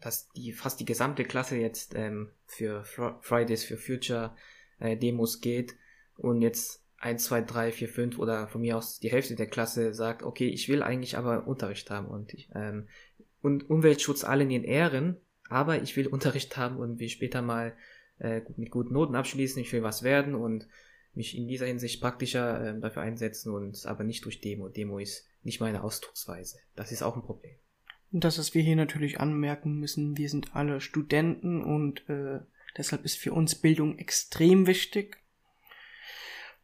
dass 0.05 0.29
die 0.33 0.53
fast 0.53 0.79
die 0.81 0.85
gesamte 0.85 1.25
Klasse 1.25 1.57
jetzt 1.57 1.95
ähm, 1.95 2.29
für 2.45 2.85
Fridays 2.85 3.65
for 3.65 3.79
Future 3.79 4.37
äh, 4.79 4.99
Demos 4.99 5.41
geht 5.41 5.75
und 6.17 6.43
jetzt 6.43 6.83
1, 6.99 7.25
2, 7.25 7.41
3, 7.41 7.73
4, 7.73 7.89
5 7.89 8.19
oder 8.19 8.47
von 8.49 8.61
mir 8.61 8.77
aus 8.77 9.01
die 9.01 9.11
Hälfte 9.11 9.35
der 9.35 9.47
Klasse 9.47 9.95
sagt, 9.95 10.23
okay, 10.23 10.49
ich 10.49 10.69
will 10.69 10.83
eigentlich 10.83 11.17
aber 11.17 11.47
Unterricht 11.47 11.91
haben 11.91 12.09
und, 12.09 12.35
ich, 12.35 12.51
ähm, 12.55 12.87
und 13.41 13.71
Umweltschutz 13.71 14.25
allen 14.25 14.51
in 14.51 14.65
Ehren, 14.65 15.17
aber 15.49 15.83
ich 15.83 15.97
will 15.97 16.07
Unterricht 16.13 16.57
haben 16.59 16.77
und 16.77 17.01
will 17.01 17.09
später 17.09 17.41
mal 17.41 17.75
äh, 18.19 18.43
mit 18.59 18.71
guten 18.71 18.93
Noten 18.93 19.15
abschließen, 19.15 19.61
ich 19.63 19.73
will 19.73 19.83
was 19.83 20.03
werden 20.03 20.35
und 20.35 20.69
mich 21.15 21.35
in 21.35 21.49
dieser 21.49 21.67
Hinsicht 21.67 22.03
praktischer 22.03 22.77
äh, 22.77 22.79
dafür 22.79 23.01
einsetzen 23.01 23.55
und 23.55 23.87
aber 23.87 24.05
nicht 24.05 24.23
durch 24.27 24.43
Demo. 24.43 24.69
Demo 24.69 24.99
ist 24.99 25.27
nicht 25.43 25.61
meine 25.61 25.83
Ausdrucksweise. 25.83 26.59
Das 26.77 26.93
ist 26.93 27.03
auch 27.03 27.17
ein 27.17 27.23
Problem. 27.23 27.57
Das, 28.17 28.39
was 28.39 28.55
wir 28.55 28.63
hier 28.63 28.77
natürlich 28.77 29.19
anmerken 29.19 29.81
müssen, 29.81 30.17
wir 30.17 30.29
sind 30.29 30.55
alle 30.55 30.81
Studenten 30.81 31.65
und 31.65 32.09
äh, 32.09 32.39
deshalb 32.79 33.05
ist 33.05 33.19
für 33.19 33.33
uns 33.33 33.57
Bildung 33.57 33.99
extrem 33.99 34.69
wichtig. 34.69 35.17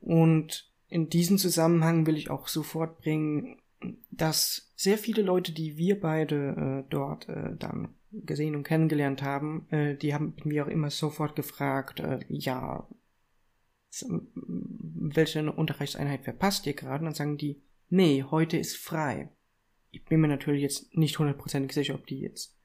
Und 0.01 0.73
in 0.89 1.09
diesem 1.09 1.39
Zusammenhang 1.39 2.07
will 2.07 2.17
ich 2.17 2.31
auch 2.31 2.47
sofort 2.47 3.01
bringen, 3.01 3.61
dass 4.13 4.73
sehr 4.77 4.97
viele 4.97 5.23
Leute, 5.23 5.51
die 5.51 5.77
wir 5.77 5.99
beide 5.99 6.85
äh, 6.87 6.89
dort 6.89 7.29
äh, 7.29 7.57
dann 7.59 7.97
gesehen 8.13 8.55
und 8.55 8.63
kennengelernt 8.63 9.25
haben, 9.25 9.67
äh, 9.71 9.97
die 9.97 10.15
haben 10.15 10.37
mir 10.45 10.65
auch 10.65 10.71
immer 10.71 10.91
sofort 10.91 11.35
gefragt, 11.35 11.99
äh, 11.99 12.21
ja, 12.29 12.89
welche 14.53 15.51
Unterrichtseinheit 15.51 16.23
verpasst 16.23 16.65
ihr 16.69 16.75
gerade? 16.75 17.01
Und 17.01 17.07
dann 17.07 17.15
sagen 17.15 17.39
die, 17.39 17.61
nee, 17.89 18.23
heute 18.23 18.57
ist 18.57 18.77
frei. 18.77 19.31
Ich 19.91 20.05
bin 20.05 20.21
mir 20.21 20.29
natürlich 20.29 20.63
jetzt 20.63 20.95
nicht 20.97 21.19
hundertprozentig 21.19 21.73
sicher, 21.73 21.95
ob 21.95 22.07
die 22.07 22.21
jetzt 22.21 22.57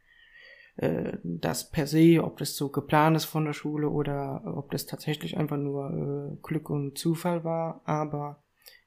äh, 0.77 1.17
das 1.23 1.71
per 1.71 1.87
se, 1.87 2.23
ob 2.23 2.37
das 2.37 2.55
so 2.55 2.69
geplant 2.69 3.17
ist 3.17 3.25
von 3.25 3.45
der 3.45 3.53
Schule 3.53 3.89
oder 3.89 4.43
ob 4.57 4.71
das 4.71 4.85
tatsächlich 4.85 5.37
einfach 5.37 5.57
nur 5.57 5.89
äh, 5.89 6.37
Glück 6.43 6.69
und 6.69 6.97
Zufall 6.97 7.43
war. 7.43 7.81
Aber 7.85 8.43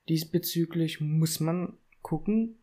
diesbezüglich 0.09 1.01
muss 1.01 1.41
man 1.41 1.77
gucken, 2.03 2.59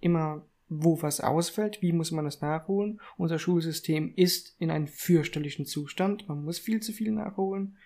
immer 0.00 0.46
wo 0.72 1.02
was 1.02 1.20
ausfällt, 1.20 1.82
wie 1.82 1.92
muss 1.92 2.12
man 2.12 2.24
das 2.24 2.40
nachholen. 2.40 3.00
Unser 3.16 3.40
Schulsystem 3.40 4.14
ist 4.14 4.54
in 4.60 4.70
einem 4.70 4.86
fürchterlichen 4.86 5.66
Zustand. 5.66 6.28
Man 6.28 6.44
muss 6.44 6.60
viel 6.60 6.80
zu 6.80 6.92
viel 6.92 7.10
nachholen. 7.10 7.76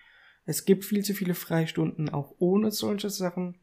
Es 0.45 0.65
gibt 0.65 0.85
viel 0.85 1.03
zu 1.03 1.15
viele 1.15 1.33
Freistunden 1.33 2.09
auch 2.09 2.35
ohne 2.37 2.69
solche 2.69 3.09
Sachen. 3.09 3.57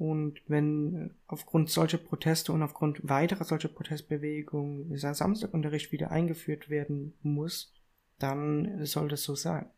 Und 0.00 0.40
wenn 0.46 1.14
aufgrund 1.26 1.68
solcher 1.68 1.98
Proteste 1.98 2.52
und 2.52 2.62
aufgrund 2.62 3.06
weiterer 3.06 3.44
solcher 3.44 3.68
Protestbewegungen 3.68 4.88
dieser 4.88 5.12
Samstagunterricht 5.12 5.92
wieder 5.92 6.10
eingeführt 6.10 6.70
werden 6.70 7.12
muss, 7.20 7.74
dann 8.18 8.86
soll 8.86 9.08
das 9.08 9.24
so 9.24 9.34
sein. 9.34 9.68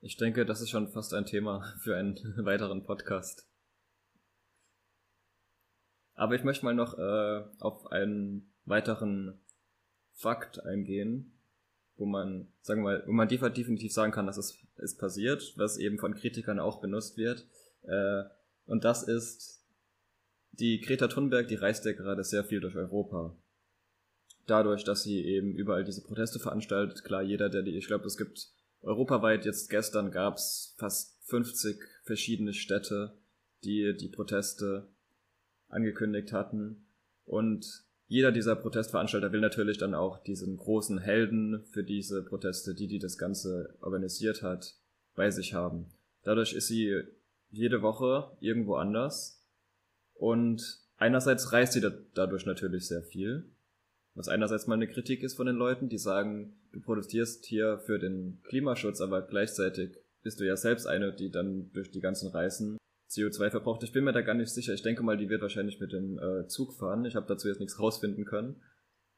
Ich 0.00 0.16
denke, 0.16 0.46
das 0.46 0.60
ist 0.60 0.70
schon 0.70 0.92
fast 0.92 1.12
ein 1.12 1.26
Thema 1.26 1.64
für 1.82 1.96
einen 1.96 2.16
weiteren 2.44 2.84
Podcast. 2.84 3.48
Aber 6.14 6.36
ich 6.36 6.44
möchte 6.44 6.64
mal 6.64 6.74
noch 6.76 6.96
äh, 6.96 7.42
auf 7.58 7.90
einen 7.90 8.48
weiteren 8.64 9.40
Fakt 10.12 10.64
eingehen, 10.64 11.32
wo 11.96 12.06
man, 12.06 12.46
sagen 12.60 12.82
wir 12.84 12.98
mal, 12.98 13.06
wo 13.08 13.12
man 13.12 13.26
definitiv 13.26 13.92
sagen 13.92 14.12
kann, 14.12 14.28
dass 14.28 14.36
es 14.36 14.56
ist 14.76 15.00
passiert, 15.00 15.54
was 15.56 15.78
eben 15.78 15.98
von 15.98 16.14
Kritikern 16.14 16.60
auch 16.60 16.80
benutzt 16.80 17.16
wird. 17.16 17.48
Äh, 17.86 18.24
und 18.66 18.84
das 18.84 19.02
ist, 19.02 19.64
die 20.52 20.80
Greta 20.80 21.08
Thunberg, 21.08 21.48
die 21.48 21.56
reist 21.56 21.84
ja 21.84 21.92
gerade 21.92 22.24
sehr 22.24 22.44
viel 22.44 22.60
durch 22.60 22.76
Europa. 22.76 23.36
Dadurch, 24.46 24.84
dass 24.84 25.02
sie 25.02 25.24
eben 25.24 25.54
überall 25.54 25.84
diese 25.84 26.02
Proteste 26.02 26.38
veranstaltet, 26.38 27.02
klar, 27.04 27.22
jeder, 27.22 27.48
der 27.48 27.62
die, 27.62 27.76
ich 27.76 27.86
glaube, 27.86 28.06
es 28.06 28.16
gibt 28.16 28.48
europaweit 28.82 29.46
jetzt 29.46 29.70
gestern 29.70 30.10
gab's 30.10 30.74
fast 30.78 31.18
50 31.28 31.78
verschiedene 32.02 32.52
Städte, 32.52 33.16
die 33.64 33.96
die 33.96 34.08
Proteste 34.08 34.88
angekündigt 35.68 36.32
hatten. 36.32 36.86
Und 37.24 37.84
jeder 38.06 38.32
dieser 38.32 38.54
Protestveranstalter 38.54 39.32
will 39.32 39.40
natürlich 39.40 39.78
dann 39.78 39.94
auch 39.94 40.22
diesen 40.22 40.56
großen 40.58 40.98
Helden 40.98 41.64
für 41.72 41.82
diese 41.82 42.22
Proteste, 42.22 42.74
die 42.74 42.86
die 42.86 42.98
das 42.98 43.16
Ganze 43.16 43.76
organisiert 43.80 44.42
hat, 44.42 44.74
bei 45.14 45.30
sich 45.30 45.54
haben. 45.54 45.86
Dadurch 46.22 46.52
ist 46.52 46.68
sie 46.68 47.02
jede 47.56 47.82
Woche 47.82 48.36
irgendwo 48.40 48.74
anders 48.76 49.44
und 50.14 50.80
einerseits 50.96 51.52
reist 51.52 51.72
sie 51.74 51.80
da 51.80 51.90
dadurch 52.14 52.46
natürlich 52.46 52.86
sehr 52.86 53.02
viel, 53.02 53.50
was 54.14 54.28
einerseits 54.28 54.66
mal 54.66 54.74
eine 54.74 54.88
Kritik 54.88 55.22
ist 55.22 55.34
von 55.34 55.46
den 55.46 55.56
Leuten, 55.56 55.88
die 55.88 55.98
sagen, 55.98 56.56
du 56.72 56.80
protestierst 56.80 57.44
hier 57.46 57.78
für 57.78 57.98
den 57.98 58.40
Klimaschutz, 58.44 59.00
aber 59.00 59.22
gleichzeitig 59.22 59.96
bist 60.22 60.40
du 60.40 60.44
ja 60.44 60.56
selbst 60.56 60.86
eine, 60.86 61.12
die 61.12 61.30
dann 61.30 61.70
durch 61.72 61.90
die 61.90 62.00
ganzen 62.00 62.28
Reisen 62.28 62.78
CO2 63.10 63.50
verbraucht. 63.50 63.82
Ich 63.82 63.92
bin 63.92 64.04
mir 64.04 64.12
da 64.12 64.22
gar 64.22 64.34
nicht 64.34 64.50
sicher. 64.50 64.72
Ich 64.72 64.82
denke 64.82 65.02
mal, 65.02 65.16
die 65.16 65.28
wird 65.28 65.42
wahrscheinlich 65.42 65.80
mit 65.80 65.92
dem 65.92 66.18
äh, 66.18 66.46
Zug 66.48 66.74
fahren. 66.74 67.04
Ich 67.04 67.14
habe 67.14 67.26
dazu 67.26 67.48
jetzt 67.48 67.60
nichts 67.60 67.78
rausfinden 67.78 68.24
können. 68.24 68.62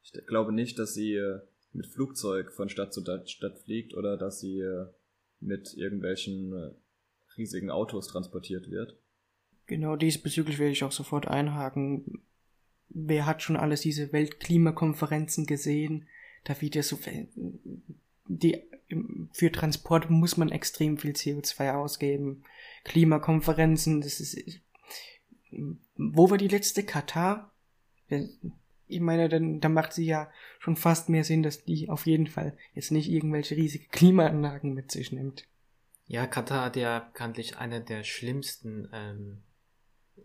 Ich 0.03 0.13
glaube 0.27 0.53
nicht, 0.53 0.79
dass 0.79 0.95
sie 0.95 1.15
äh, 1.15 1.41
mit 1.73 1.87
Flugzeug 1.87 2.53
von 2.53 2.69
Stadt 2.69 2.93
zu 2.93 3.03
Stadt 3.27 3.59
fliegt 3.59 3.95
oder 3.95 4.17
dass 4.17 4.41
sie 4.41 4.61
äh, 4.61 4.87
mit 5.41 5.75
irgendwelchen 5.75 6.75
riesigen 7.37 7.71
Autos 7.71 8.09
transportiert 8.09 8.71
wird. 8.71 8.97
Genau 9.67 9.97
diesbezüglich 9.97 10.59
werde 10.59 10.73
ich 10.73 10.85
auch 10.85 10.93
sofort 10.93 11.29
einhaken. 11.29 12.23
Wer 12.89 13.27
hat 13.27 13.43
schon 13.43 13.57
alles 13.57 13.81
diese 13.81 14.13
Weltklimakonferenzen 14.13 15.47
gesehen? 15.47 16.07
Da 16.45 16.61
wird 16.61 16.77
ja 16.77 16.83
so 16.83 16.99
die 18.29 18.63
für 19.33 19.51
Transport 19.51 20.11
muss 20.11 20.37
man 20.37 20.51
extrem 20.51 20.97
viel 20.99 21.13
CO2 21.13 21.75
ausgeben. 21.75 22.45
Klimakonferenzen, 22.85 24.01
das 24.01 24.21
ist, 24.21 24.61
wo 25.97 26.31
war 26.31 26.39
die 26.39 26.49
letzte 26.49 26.85
Katar? 26.85 27.53
Ich 28.87 29.01
meine, 29.01 29.29
dann, 29.29 29.61
dann 29.61 29.73
macht 29.73 29.93
sie 29.93 30.07
ja 30.07 30.31
schon 30.61 30.77
fast 30.77 31.09
mehr 31.09 31.25
Sinn, 31.25 31.43
dass 31.43 31.65
die 31.65 31.89
auf 31.89 32.07
jeden 32.07 32.29
Fall 32.29 32.57
jetzt 32.75 32.93
nicht 32.93 33.11
irgendwelche 33.11 33.57
riesige 33.57 33.89
Klimaanlagen 33.89 34.75
mit 34.75 34.93
sich 34.93 35.11
nimmt. 35.11 35.49
Ja, 36.07 36.27
Katar 36.27 36.67
hat 36.67 36.77
ja 36.77 37.01
bekanntlich 37.01 37.59
einer 37.59 37.81
der 37.81 38.05
schlimmsten 38.05 38.89
ähm, 38.93 39.43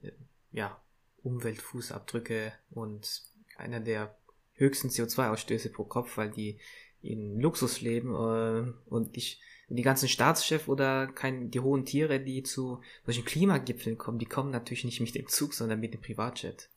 äh, 0.01 0.11
ja, 0.51 0.79
Umweltfußabdrücke 1.23 2.53
und 2.69 3.23
einer 3.57 3.79
der 3.79 4.15
höchsten 4.53 4.89
CO2-Ausstöße 4.89 5.71
pro 5.71 5.83
Kopf, 5.83 6.17
weil 6.17 6.29
die 6.29 6.59
in 7.01 7.39
Luxus 7.39 7.81
leben 7.81 8.13
äh, 8.13 8.71
und 8.89 9.17
ich 9.17 9.41
die 9.75 9.83
ganzen 9.83 10.09
Staatschefs 10.09 10.67
oder 10.67 11.07
kein, 11.07 11.49
die 11.49 11.61
hohen 11.61 11.85
Tiere, 11.85 12.19
die 12.19 12.43
zu 12.43 12.81
solchen 13.05 13.25
Klimagipfeln 13.25 13.97
kommen, 13.97 14.19
die 14.19 14.25
kommen 14.25 14.51
natürlich 14.51 14.83
nicht 14.83 14.99
mit 14.99 15.15
dem 15.15 15.27
Zug, 15.27 15.53
sondern 15.53 15.79
mit 15.79 15.93
dem 15.93 16.01
Privatjet. 16.01 16.69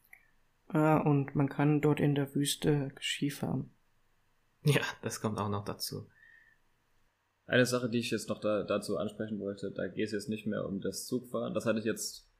Ah, 0.68 0.98
und 0.98 1.34
man 1.34 1.48
kann 1.48 1.80
dort 1.80 2.00
in 2.00 2.14
der 2.14 2.34
Wüste 2.34 2.92
Skifahren. 3.00 3.70
Ja, 4.62 4.80
das 5.02 5.20
kommt 5.20 5.38
auch 5.38 5.48
noch 5.48 5.64
dazu. 5.64 6.06
Eine 7.46 7.66
Sache, 7.66 7.90
die 7.90 7.98
ich 7.98 8.10
jetzt 8.10 8.28
noch 8.28 8.40
da, 8.40 8.62
dazu 8.62 8.96
ansprechen 8.96 9.38
wollte, 9.38 9.70
da 9.70 9.86
geht 9.86 10.06
es 10.06 10.12
jetzt 10.12 10.28
nicht 10.28 10.46
mehr 10.46 10.66
um 10.66 10.80
das 10.80 11.06
Zugfahren. 11.06 11.52
Das 11.52 11.66
hatte 11.66 11.78
ich 11.78 11.84
jetzt, 11.84 12.30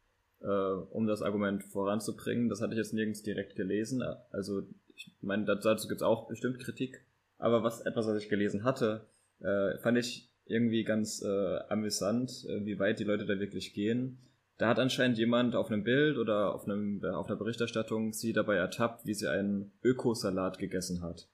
äh, 0.40 0.46
um 0.46 1.06
das 1.06 1.22
Argument 1.22 1.62
voranzubringen, 1.64 2.48
das 2.48 2.60
hatte 2.60 2.72
ich 2.72 2.78
jetzt 2.78 2.94
nirgends 2.94 3.22
direkt 3.22 3.54
gelesen. 3.54 4.02
Also, 4.30 4.62
ich 4.94 5.14
meine, 5.20 5.44
dazu 5.44 5.88
gibt 5.88 6.00
es 6.00 6.06
auch 6.06 6.28
bestimmt 6.28 6.58
Kritik. 6.58 7.04
Aber 7.36 7.62
was 7.62 7.80
etwas, 7.82 8.06
was 8.06 8.22
ich 8.22 8.28
gelesen 8.28 8.64
hatte, 8.64 9.06
äh, 9.40 9.76
fand 9.78 9.98
ich 9.98 10.30
irgendwie 10.46 10.84
ganz 10.84 11.22
äh, 11.22 11.58
amüsant, 11.68 12.30
äh, 12.48 12.64
wie 12.64 12.78
weit 12.78 12.98
die 12.98 13.04
Leute 13.04 13.26
da 13.26 13.38
wirklich 13.38 13.74
gehen. 13.74 14.18
Da 14.56 14.68
hat 14.68 14.78
anscheinend 14.78 15.18
jemand 15.18 15.56
auf 15.56 15.70
einem 15.70 15.82
Bild 15.82 16.16
oder 16.16 16.54
auf, 16.54 16.64
einem, 16.64 17.02
äh, 17.02 17.08
auf 17.08 17.26
einer 17.26 17.36
Berichterstattung 17.36 18.12
sie 18.12 18.32
dabei 18.32 18.56
ertappt, 18.56 19.04
wie 19.06 19.14
sie 19.14 19.28
einen 19.28 19.72
Ökosalat 19.82 20.58
gegessen 20.58 21.02
hat. 21.02 21.28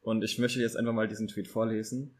Und 0.00 0.24
ich 0.24 0.38
möchte 0.38 0.60
jetzt 0.60 0.76
einfach 0.76 0.94
mal 0.94 1.08
diesen 1.08 1.28
Tweet 1.28 1.48
vorlesen. 1.48 2.16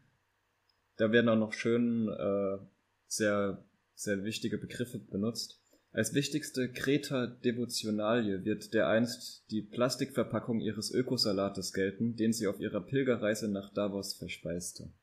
Da 1.01 1.11
werden 1.11 1.29
auch 1.29 1.35
noch 1.35 1.53
schön 1.53 2.09
äh, 2.09 2.59
sehr, 3.07 3.65
sehr 3.95 4.23
wichtige 4.23 4.59
Begriffe 4.59 4.99
benutzt. 4.99 5.59
Als 5.91 6.13
wichtigste 6.13 6.71
Kreta-Devotionalie 6.71 8.45
wird 8.45 8.71
dereinst 8.75 9.49
die 9.49 9.63
Plastikverpackung 9.63 10.59
ihres 10.59 10.91
Ökosalates 10.91 11.73
gelten, 11.73 12.17
den 12.17 12.33
sie 12.33 12.45
auf 12.45 12.59
ihrer 12.59 12.81
Pilgerreise 12.81 13.47
nach 13.47 13.73
Davos 13.73 14.13
verspeiste. 14.13 14.93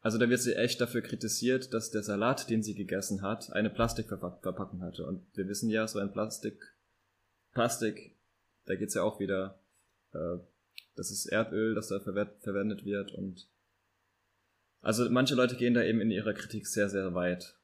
Also 0.00 0.18
da 0.18 0.28
wird 0.28 0.40
sie 0.40 0.56
echt 0.56 0.80
dafür 0.80 1.02
kritisiert, 1.02 1.72
dass 1.72 1.92
der 1.92 2.02
Salat, 2.02 2.50
den 2.50 2.64
sie 2.64 2.74
gegessen 2.74 3.22
hat, 3.22 3.52
eine 3.52 3.70
Plastikverpackung 3.70 4.82
hatte. 4.82 5.06
Und 5.06 5.24
wir 5.36 5.46
wissen 5.46 5.70
ja, 5.70 5.86
so 5.86 6.00
ein 6.00 6.10
Plastik, 6.10 6.60
Plastik, 7.52 8.16
da 8.64 8.74
geht's 8.74 8.94
ja 8.94 9.04
auch 9.04 9.20
wieder, 9.20 9.62
äh, 10.14 10.38
das 10.96 11.12
ist 11.12 11.26
Erdöl, 11.26 11.76
das 11.76 11.86
da 11.86 12.00
ver 12.00 12.34
verwendet 12.40 12.84
wird. 12.84 13.12
Und 13.12 13.48
also 14.82 15.08
manche 15.10 15.34
Leute 15.34 15.56
gehen 15.56 15.74
da 15.74 15.82
eben 15.82 16.00
in 16.00 16.10
ihrer 16.10 16.32
Kritik 16.32 16.66
sehr, 16.66 16.88
sehr 16.88 17.14
weit. 17.14 17.56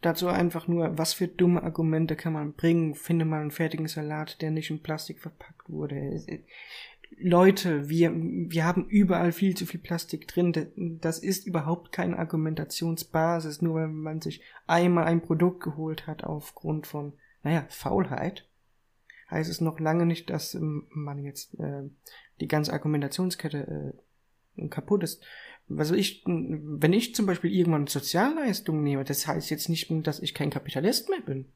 Dazu 0.00 0.28
einfach 0.28 0.68
nur, 0.68 0.96
was 0.96 1.12
für 1.12 1.26
dumme 1.26 1.62
Argumente 1.62 2.14
kann 2.14 2.32
man 2.32 2.52
bringen? 2.52 2.94
Finde 2.94 3.24
mal 3.24 3.40
einen 3.40 3.50
fertigen 3.50 3.88
Salat, 3.88 4.40
der 4.40 4.52
nicht 4.52 4.70
in 4.70 4.80
Plastik 4.80 5.20
verpackt 5.20 5.68
wurde. 5.68 6.22
Leute, 7.16 7.88
wir, 7.88 8.12
wir 8.14 8.64
haben 8.64 8.88
überall 8.88 9.32
viel 9.32 9.56
zu 9.56 9.66
viel 9.66 9.80
Plastik 9.80 10.28
drin. 10.28 10.98
Das 11.00 11.18
ist 11.18 11.46
überhaupt 11.46 11.90
keine 11.90 12.18
Argumentationsbasis, 12.18 13.60
nur 13.60 13.74
weil 13.74 13.88
man 13.88 14.20
sich 14.20 14.42
einmal 14.68 15.04
ein 15.04 15.22
Produkt 15.22 15.64
geholt 15.64 16.06
hat 16.06 16.22
aufgrund 16.22 16.86
von, 16.86 17.14
naja, 17.42 17.66
Faulheit. 17.68 18.46
Heißt 19.30 19.50
es 19.50 19.60
noch 19.60 19.80
lange 19.80 20.06
nicht, 20.06 20.30
dass 20.30 20.54
ähm, 20.54 20.86
man 20.90 21.24
jetzt 21.24 21.58
äh, 21.58 21.90
die 22.40 22.48
ganze 22.48 22.72
Argumentationskette 22.72 23.94
äh, 24.56 24.68
kaputt 24.68 25.02
ist. 25.02 25.22
Also 25.76 25.94
ich, 25.94 26.22
wenn 26.24 26.92
ich 26.92 27.14
zum 27.14 27.26
Beispiel 27.26 27.52
irgendwann 27.52 27.86
Sozialleistungen 27.86 28.82
nehme, 28.82 29.04
das 29.04 29.26
heißt 29.26 29.50
jetzt 29.50 29.68
nicht, 29.68 29.90
dass 30.06 30.20
ich 30.20 30.34
kein 30.34 30.50
Kapitalist 30.50 31.10
mehr 31.10 31.20
bin. 31.20 31.46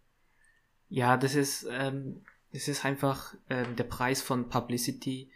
Ja, 0.88 1.16
das 1.16 1.34
ist, 1.34 1.66
ähm, 1.70 2.22
das 2.52 2.68
ist 2.68 2.84
einfach 2.84 3.34
ähm, 3.48 3.76
der 3.76 3.84
Preis 3.84 4.20
von 4.20 4.48
Publicity 4.48 5.30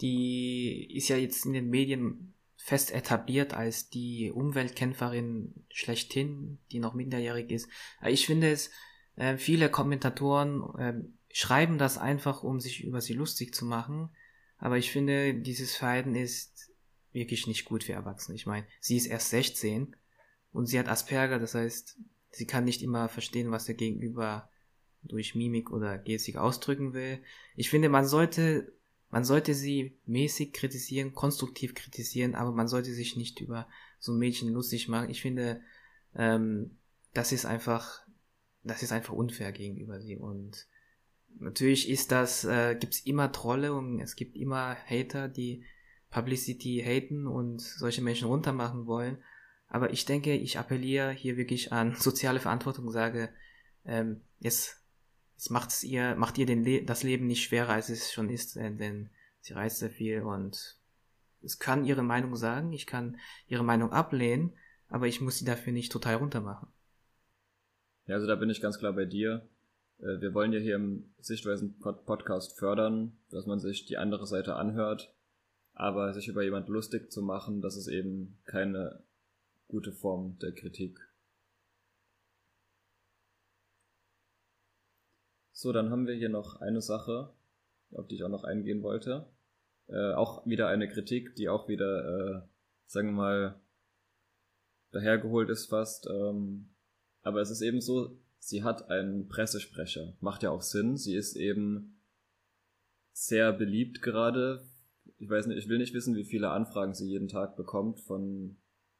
die 0.00 0.94
ist 0.94 1.08
ja 1.08 1.16
jetzt 1.16 1.46
in 1.46 1.52
den 1.52 1.70
Medien 1.70 2.34
fest 2.56 2.92
etabliert 2.92 3.54
als 3.54 3.90
die 3.90 4.32
Umweltkämpferin 4.32 5.66
schlechthin, 5.70 6.58
die 6.72 6.78
noch 6.78 6.94
minderjährig 6.94 7.50
ist. 7.50 7.68
Ich 8.06 8.26
finde 8.26 8.50
es, 8.50 8.70
äh, 9.16 9.36
viele 9.36 9.68
Kommentatoren 9.68 10.62
äh, 10.78 10.94
schreiben 11.32 11.78
das 11.78 11.98
einfach, 11.98 12.42
um 12.42 12.60
sich 12.60 12.84
über 12.84 13.00
sie 13.00 13.12
lustig 13.12 13.54
zu 13.54 13.64
machen. 13.64 14.10
Aber 14.58 14.78
ich 14.78 14.90
finde, 14.90 15.34
dieses 15.34 15.76
Verhalten 15.76 16.14
ist 16.14 16.70
wirklich 17.14 17.46
nicht 17.46 17.64
gut 17.64 17.84
für 17.84 17.94
Erwachsene. 17.94 18.36
Ich 18.36 18.46
meine, 18.46 18.66
sie 18.80 18.96
ist 18.96 19.06
erst 19.06 19.30
16 19.30 19.96
und 20.52 20.66
sie 20.66 20.78
hat 20.78 20.88
Asperger, 20.88 21.38
das 21.38 21.54
heißt, 21.54 21.96
sie 22.30 22.46
kann 22.46 22.64
nicht 22.64 22.82
immer 22.82 23.08
verstehen, 23.08 23.50
was 23.50 23.64
der 23.64 23.76
Gegenüber 23.76 24.50
durch 25.02 25.34
Mimik 25.34 25.70
oder 25.70 25.96
Gestik 25.98 26.36
ausdrücken 26.36 26.92
will. 26.92 27.22
Ich 27.56 27.70
finde, 27.70 27.88
man 27.88 28.06
sollte 28.06 28.74
man 29.14 29.24
sollte 29.24 29.54
sie 29.54 29.96
mäßig 30.06 30.52
kritisieren, 30.52 31.14
konstruktiv 31.14 31.76
kritisieren, 31.76 32.34
aber 32.34 32.50
man 32.50 32.66
sollte 32.66 32.92
sich 32.92 33.14
nicht 33.14 33.40
über 33.40 33.68
so 34.00 34.10
ein 34.10 34.18
Mädchen 34.18 34.48
lustig 34.48 34.88
machen. 34.88 35.08
Ich 35.08 35.22
finde, 35.22 35.60
ähm, 36.16 36.78
das 37.12 37.30
ist 37.30 37.46
einfach, 37.46 38.04
das 38.64 38.82
ist 38.82 38.90
einfach 38.90 39.14
unfair 39.14 39.52
gegenüber 39.52 40.00
sie. 40.00 40.16
Und 40.16 40.66
natürlich 41.38 41.88
ist 41.88 42.10
das, 42.10 42.44
äh, 42.44 42.74
gibt's 42.74 43.06
immer 43.06 43.30
Trolle 43.30 43.72
und 43.74 44.00
es 44.00 44.16
gibt 44.16 44.34
immer 44.34 44.74
Hater, 44.74 45.28
die 45.28 45.64
Publicity 46.14 46.80
haten 46.84 47.26
und 47.26 47.60
solche 47.60 48.00
Menschen 48.00 48.28
runtermachen 48.28 48.86
wollen. 48.86 49.18
Aber 49.66 49.92
ich 49.92 50.04
denke, 50.04 50.34
ich 50.34 50.58
appelliere 50.58 51.10
hier 51.10 51.36
wirklich 51.36 51.72
an 51.72 51.94
soziale 51.98 52.38
Verantwortung 52.38 52.90
sage, 52.90 53.30
ähm, 53.84 54.22
jetzt 54.38 54.80
es 55.36 55.50
macht's 55.50 55.82
ihr, 55.82 56.14
macht 56.14 56.38
ihr 56.38 56.46
den 56.46 56.62
Le 56.62 56.84
das 56.84 57.02
Leben 57.02 57.26
nicht 57.26 57.42
schwerer, 57.42 57.70
als 57.70 57.88
es 57.88 58.12
schon 58.12 58.30
ist, 58.30 58.56
äh, 58.56 58.72
denn 58.72 59.10
sie 59.40 59.54
reist 59.54 59.78
sehr 59.78 59.90
viel 59.90 60.22
und 60.22 60.78
es 61.42 61.58
kann 61.58 61.84
ihre 61.84 62.04
Meinung 62.04 62.36
sagen, 62.36 62.72
ich 62.72 62.86
kann 62.86 63.18
ihre 63.48 63.64
Meinung 63.64 63.92
ablehnen, 63.92 64.52
aber 64.88 65.08
ich 65.08 65.20
muss 65.20 65.38
sie 65.38 65.44
dafür 65.44 65.72
nicht 65.72 65.90
total 65.90 66.14
runtermachen. 66.14 66.68
Ja, 68.06 68.14
also 68.14 68.26
da 68.28 68.36
bin 68.36 68.48
ich 68.48 68.62
ganz 68.62 68.78
klar 68.78 68.92
bei 68.92 69.04
dir. 69.04 69.46
Äh, 69.98 70.20
wir 70.20 70.32
wollen 70.32 70.52
ja 70.52 70.60
hier 70.60 70.76
im 70.76 71.12
Sichtweisen-Podcast 71.18 72.56
fördern, 72.56 73.18
dass 73.30 73.46
man 73.46 73.58
sich 73.58 73.86
die 73.86 73.96
andere 73.96 74.26
Seite 74.26 74.54
anhört, 74.54 75.13
aber 75.74 76.12
sich 76.12 76.28
über 76.28 76.42
jemand 76.42 76.68
lustig 76.68 77.12
zu 77.12 77.22
machen, 77.22 77.60
das 77.60 77.76
ist 77.76 77.88
eben 77.88 78.38
keine 78.44 79.02
gute 79.68 79.92
Form 79.92 80.38
der 80.38 80.52
Kritik. 80.52 80.98
So, 85.52 85.72
dann 85.72 85.90
haben 85.90 86.06
wir 86.06 86.14
hier 86.14 86.28
noch 86.28 86.60
eine 86.60 86.80
Sache, 86.80 87.32
auf 87.92 88.06
die 88.06 88.16
ich 88.16 88.24
auch 88.24 88.28
noch 88.28 88.44
eingehen 88.44 88.82
wollte. 88.82 89.26
Äh, 89.86 90.12
auch 90.12 90.46
wieder 90.46 90.68
eine 90.68 90.88
Kritik, 90.88 91.34
die 91.36 91.48
auch 91.48 91.68
wieder, 91.68 92.04
äh, 92.04 92.48
sagen 92.86 93.08
wir 93.08 93.14
mal, 93.14 93.60
dahergeholt 94.92 95.50
ist 95.50 95.66
fast. 95.66 96.06
Ähm, 96.06 96.70
aber 97.22 97.40
es 97.40 97.50
ist 97.50 97.62
eben 97.62 97.80
so, 97.80 98.18
sie 98.38 98.62
hat 98.62 98.90
einen 98.90 99.28
Pressesprecher. 99.28 100.14
Macht 100.20 100.42
ja 100.42 100.50
auch 100.50 100.62
Sinn. 100.62 100.96
Sie 100.96 101.14
ist 101.14 101.36
eben 101.36 102.00
sehr 103.12 103.52
beliebt 103.52 104.02
gerade. 104.02 104.66
Ich 105.18 105.30
weiß 105.30 105.46
nicht, 105.46 105.58
ich 105.58 105.68
will 105.68 105.78
nicht 105.78 105.94
wissen, 105.94 106.16
wie 106.16 106.24
viele 106.24 106.50
Anfragen 106.50 106.94
sie 106.94 107.08
jeden 107.08 107.28
Tag 107.28 107.56
bekommt 107.56 108.00
von 108.00 108.56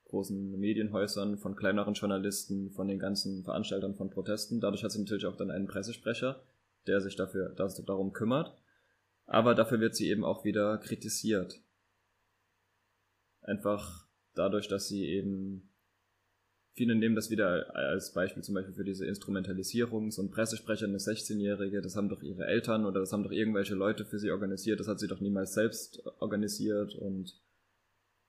großen 0.07 0.59
Medienhäusern, 0.59 1.39
von 1.39 1.57
kleineren 1.57 1.95
Journalisten, 1.95 2.71
von 2.71 2.87
den 2.87 2.99
ganzen 2.99 3.43
Veranstaltern 3.43 3.97
von 3.97 4.11
Protesten. 4.11 4.61
Dadurch 4.61 4.85
hat 4.85 4.93
sie 4.93 5.01
natürlich 5.01 5.27
auch 5.27 5.37
dann 5.37 5.51
einen 5.51 5.67
Pressesprecher, 5.67 6.43
der 6.87 7.01
sich 7.01 7.17
dafür 7.17 7.51
das, 7.51 7.83
darum 7.85 8.13
kümmert. 8.13 8.57
Aber 9.27 9.55
dafür 9.55 9.81
wird 9.81 9.97
sie 9.97 10.09
eben 10.09 10.25
auch 10.25 10.45
wieder 10.45 10.79
kritisiert. 10.79 11.61
Einfach 13.41 14.07
dadurch, 14.35 14.69
dass 14.69 14.89
sie 14.89 15.07
eben 15.07 15.74
Viele 16.77 16.97
nehmen 16.97 17.15
das 17.15 17.31
wieder 17.31 17.75
als 17.75 18.13
Beispiel 18.13 18.43
zum 18.43 18.57
Beispiel 18.57 18.75
für 18.75 18.85
diese 18.85 19.07
Instrumentalisierung. 19.07 20.11
So 20.11 20.23
ein 20.23 20.31
Pressesprecher, 20.31 20.87
eine 20.87 20.99
16-Jährige, 20.99 21.81
das 21.81 21.95
haben 21.95 22.09
doch 22.09 22.21
ihre 22.21 22.47
Eltern 22.47 22.85
oder 22.85 22.99
das 22.99 23.13
haben 23.13 23.23
doch 23.23 23.31
irgendwelche 23.31 23.77
Leute 23.77 24.05
für 24.05 24.19
sie 24.19 24.33
organisiert. 24.33 24.81
Das 24.81 24.89
hat 24.89 24.99
sie 24.99 25.07
doch 25.07 25.21
niemals 25.21 25.55
selbst 25.55 26.05
organisiert 26.19 26.97
und 26.97 27.41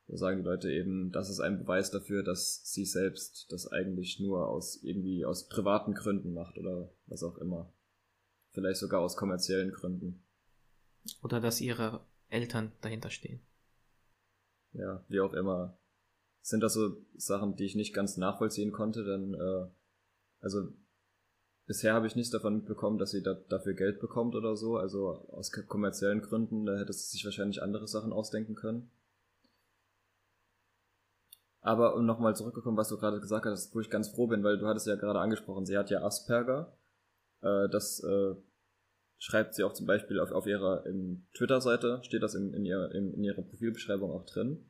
da 0.07 0.17
sagen 0.17 0.37
die 0.37 0.43
Leute 0.43 0.71
eben, 0.71 1.11
das 1.11 1.31
ist 1.31 1.39
ein 1.39 1.57
Beweis 1.57 1.89
dafür, 1.89 2.21
dass 2.21 2.61
sie 2.71 2.85
selbst 2.85 3.51
das 3.51 3.71
eigentlich 3.71 4.19
nur 4.19 4.47
aus 4.47 4.83
irgendwie 4.83 5.25
aus 5.25 5.49
privaten 5.49 5.95
Gründen 5.95 6.31
macht 6.33 6.59
oder 6.59 6.91
was 7.07 7.23
auch 7.23 7.39
immer. 7.39 7.73
Vielleicht 8.51 8.79
sogar 8.79 9.01
aus 9.01 9.17
kommerziellen 9.17 9.71
Gründen. 9.71 10.23
Oder 11.23 11.41
dass 11.41 11.61
ihre 11.61 12.05
Eltern 12.29 12.71
dahinter 12.81 13.09
stehen. 13.09 13.41
Ja, 14.73 15.03
wie 15.07 15.19
auch 15.19 15.33
immer. 15.33 15.79
Sind 16.45 16.61
das 16.61 16.73
so 16.75 16.95
Sachen, 17.15 17.55
die 17.55 17.65
ich 17.65 17.73
nicht 17.73 17.95
ganz 17.95 18.17
nachvollziehen 18.17 18.71
konnte, 18.71 19.03
denn 19.03 19.33
äh, 19.33 19.67
also 20.41 20.67
bisher 21.65 21.95
habe 21.95 22.05
ich 22.05 22.15
nichts 22.15 22.29
davon 22.29 22.57
mitbekommen, 22.57 22.99
dass 22.99 23.09
sie 23.09 23.23
da, 23.23 23.33
dafür 23.49 23.73
Geld 23.73 23.99
bekommt 23.99 24.35
oder 24.35 24.55
so. 24.55 24.77
Also 24.77 25.27
aus 25.31 25.51
kommerziellen 25.51 26.21
Gründen, 26.21 26.67
da 26.67 26.77
hätte 26.77 26.93
sie 26.93 27.09
sich 27.09 27.25
wahrscheinlich 27.25 27.63
andere 27.63 27.87
Sachen 27.87 28.13
ausdenken 28.13 28.53
können. 28.53 28.91
Aber 31.61 31.95
um 31.95 32.05
nochmal 32.05 32.35
zurückgekommen, 32.35 32.77
was 32.77 32.89
du 32.89 32.97
gerade 32.97 33.19
gesagt 33.19 33.47
hast, 33.47 33.73
wo 33.73 33.79
ich 33.79 33.89
ganz 33.89 34.09
froh 34.09 34.27
bin, 34.27 34.43
weil 34.43 34.59
du 34.59 34.67
hattest 34.67 34.85
ja 34.85 34.97
gerade 34.97 35.17
angesprochen, 35.17 35.65
sie 35.65 35.79
hat 35.79 35.89
ja 35.89 36.03
Asperger. 36.03 36.77
Äh, 37.41 37.69
das 37.69 38.03
äh, 38.03 38.35
schreibt 39.17 39.55
sie 39.55 39.63
auch 39.63 39.73
zum 39.73 39.87
Beispiel 39.87 40.19
auf, 40.19 40.31
auf 40.31 40.45
ihrer 40.45 40.83
Twitter-Seite, 41.35 42.01
steht 42.03 42.21
das 42.21 42.35
in, 42.35 42.53
in, 42.53 42.65
ihr, 42.65 42.91
in, 42.91 43.15
in 43.15 43.23
ihrer 43.23 43.41
Profilbeschreibung 43.41 44.11
auch 44.11 44.27
drin. 44.27 44.69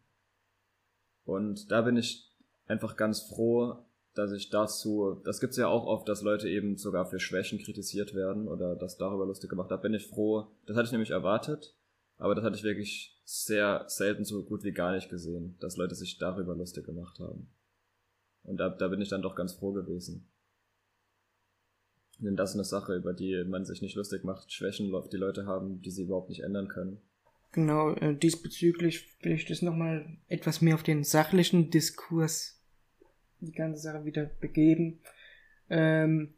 Und 1.26 1.72
da 1.72 1.82
bin 1.82 1.98
ich 1.98 2.32
einfach 2.68 2.96
ganz 2.96 3.22
froh, 3.22 3.86
dass 4.14 4.32
ich 4.32 4.50
dazu, 4.50 5.22
das 5.26 5.40
gibt's 5.40 5.58
ja 5.58 5.68
auch 5.68 5.86
oft, 5.86 6.08
dass 6.08 6.22
Leute 6.22 6.48
eben 6.48 6.78
sogar 6.78 7.06
für 7.06 7.20
Schwächen 7.20 7.60
kritisiert 7.60 8.14
werden 8.14 8.48
oder 8.48 8.76
das 8.76 8.98
darüber 8.98 9.26
lustig 9.26 9.50
gemacht 9.50 9.72
hat, 9.72 9.82
bin 9.82 9.94
ich 9.94 10.08
froh. 10.08 10.48
Das 10.66 10.78
hatte 10.78 10.86
ich 10.86 10.92
nämlich 10.92 11.12
erwartet, 11.12 11.76
aber 12.18 12.34
das 12.34 12.46
hatte 12.46 12.56
ich 12.56 12.64
wirklich 12.64 13.20
sehr 13.26 13.84
selten 13.88 14.24
so 14.24 14.44
gut 14.44 14.64
wie 14.64 14.72
gar 14.72 14.94
nicht 14.94 15.10
gesehen, 15.10 15.58
dass 15.60 15.78
Leute 15.78 15.96
sich 15.96 16.18
darüber 16.18 16.56
lustig 16.56 16.86
gemacht 16.86 17.20
haben. 17.20 17.50
Und 18.44 18.58
da, 18.58 18.70
da 18.70 18.88
bin 18.88 19.02
ich 19.02 19.10
dann 19.10 19.24
doch 19.24 19.36
ganz 19.36 19.54
froh 19.54 19.74
gewesen. 19.74 20.30
Denn 22.20 22.38
das 22.38 22.52
ist 22.52 22.56
eine 22.56 22.64
Sache, 22.64 22.96
über 22.96 23.14
die 23.14 23.44
man 23.44 23.66
sich 23.66 23.82
nicht 23.82 23.96
lustig 23.96 24.24
macht, 24.24 24.52
Schwächen, 24.52 24.94
die 25.12 25.18
Leute 25.18 25.46
haben, 25.46 25.82
die 25.82 25.92
sie 25.92 26.04
überhaupt 26.04 26.30
nicht 26.30 26.44
ändern 26.44 26.70
können. 26.70 27.02
Genau, 27.56 27.92
äh, 27.92 28.14
diesbezüglich 28.14 29.08
will 29.22 29.32
ich 29.32 29.46
das 29.46 29.62
nochmal 29.62 30.18
etwas 30.28 30.62
mehr 30.62 30.76
auf 30.76 30.84
den 30.84 31.06
sachlichen 31.06 31.70
Diskurs 31.70 32.62
die 33.40 33.54
ganze 33.54 33.82
Sache 33.82 34.04
wieder 34.04 34.26
begeben. 34.26 35.00
Ähm, 35.70 36.34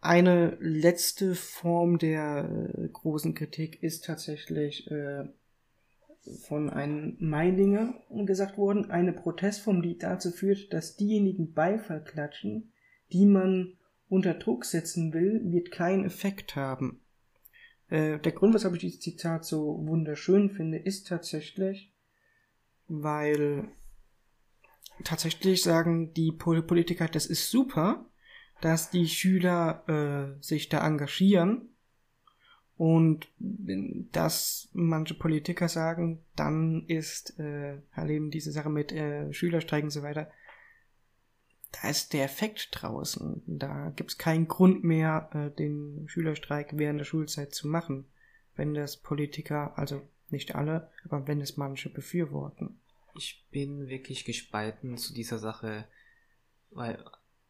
eine 0.00 0.56
letzte 0.58 1.36
Form 1.36 1.98
der 1.98 2.48
äh, 2.76 2.88
großen 2.88 3.32
Kritik 3.34 3.80
ist 3.80 4.06
tatsächlich 4.06 4.90
äh, 4.90 5.28
von 6.48 6.68
einem 6.68 7.16
Meilinger 7.20 8.02
gesagt 8.26 8.58
worden, 8.58 8.90
eine 8.90 9.12
Protestform, 9.12 9.82
die 9.82 9.98
dazu 9.98 10.32
führt, 10.32 10.72
dass 10.72 10.96
diejenigen 10.96 11.52
Beifall 11.52 12.02
klatschen, 12.02 12.72
die 13.12 13.24
man 13.24 13.78
unter 14.08 14.34
Druck 14.34 14.64
setzen 14.64 15.12
will, 15.12 15.42
wird 15.44 15.70
keinen 15.70 16.04
Effekt 16.04 16.56
haben. 16.56 17.02
Äh, 17.90 18.18
der 18.18 18.32
Grund, 18.32 18.54
weshalb 18.54 18.74
ich 18.74 18.80
dieses 18.80 19.00
Zitat 19.00 19.44
so 19.44 19.86
wunderschön 19.86 20.50
finde, 20.50 20.78
ist 20.78 21.08
tatsächlich, 21.08 21.92
weil 22.86 23.68
tatsächlich 25.04 25.62
sagen 25.62 26.12
die 26.14 26.32
Politiker, 26.32 27.08
das 27.08 27.26
ist 27.26 27.50
super, 27.50 28.06
dass 28.60 28.90
die 28.90 29.08
Schüler 29.08 29.84
äh, 29.88 30.42
sich 30.42 30.68
da 30.68 30.86
engagieren. 30.86 31.68
Und 32.76 33.28
wenn 33.38 34.08
das 34.12 34.68
manche 34.72 35.14
Politiker 35.14 35.68
sagen, 35.68 36.24
dann 36.36 36.84
ist 36.86 37.38
äh, 37.40 37.78
halt 37.92 38.10
eben 38.10 38.30
diese 38.30 38.52
Sache 38.52 38.70
mit 38.70 38.92
äh, 38.92 39.32
Schülerstreiken 39.32 39.88
und 39.88 39.90
so 39.90 40.02
weiter, 40.02 40.30
da 41.72 41.88
ist 41.88 42.12
der 42.12 42.24
Effekt 42.24 42.68
draußen. 42.72 43.42
Da 43.46 43.90
gibt's 43.90 44.18
keinen 44.18 44.48
Grund 44.48 44.84
mehr, 44.84 45.30
äh, 45.34 45.54
den 45.54 46.08
Schülerstreik 46.08 46.70
während 46.72 47.00
der 47.00 47.04
Schulzeit 47.04 47.54
zu 47.54 47.68
machen, 47.68 48.06
wenn 48.56 48.74
das 48.74 48.96
Politiker, 48.96 49.76
also 49.78 50.02
nicht 50.30 50.54
alle, 50.54 50.90
aber 51.04 51.26
wenn 51.26 51.40
es 51.40 51.56
manche 51.56 51.90
befürworten. 51.90 52.80
Ich 53.14 53.44
bin 53.50 53.88
wirklich 53.88 54.24
gespalten 54.24 54.96
zu 54.96 55.12
dieser 55.12 55.38
Sache, 55.38 55.86
weil 56.70 57.02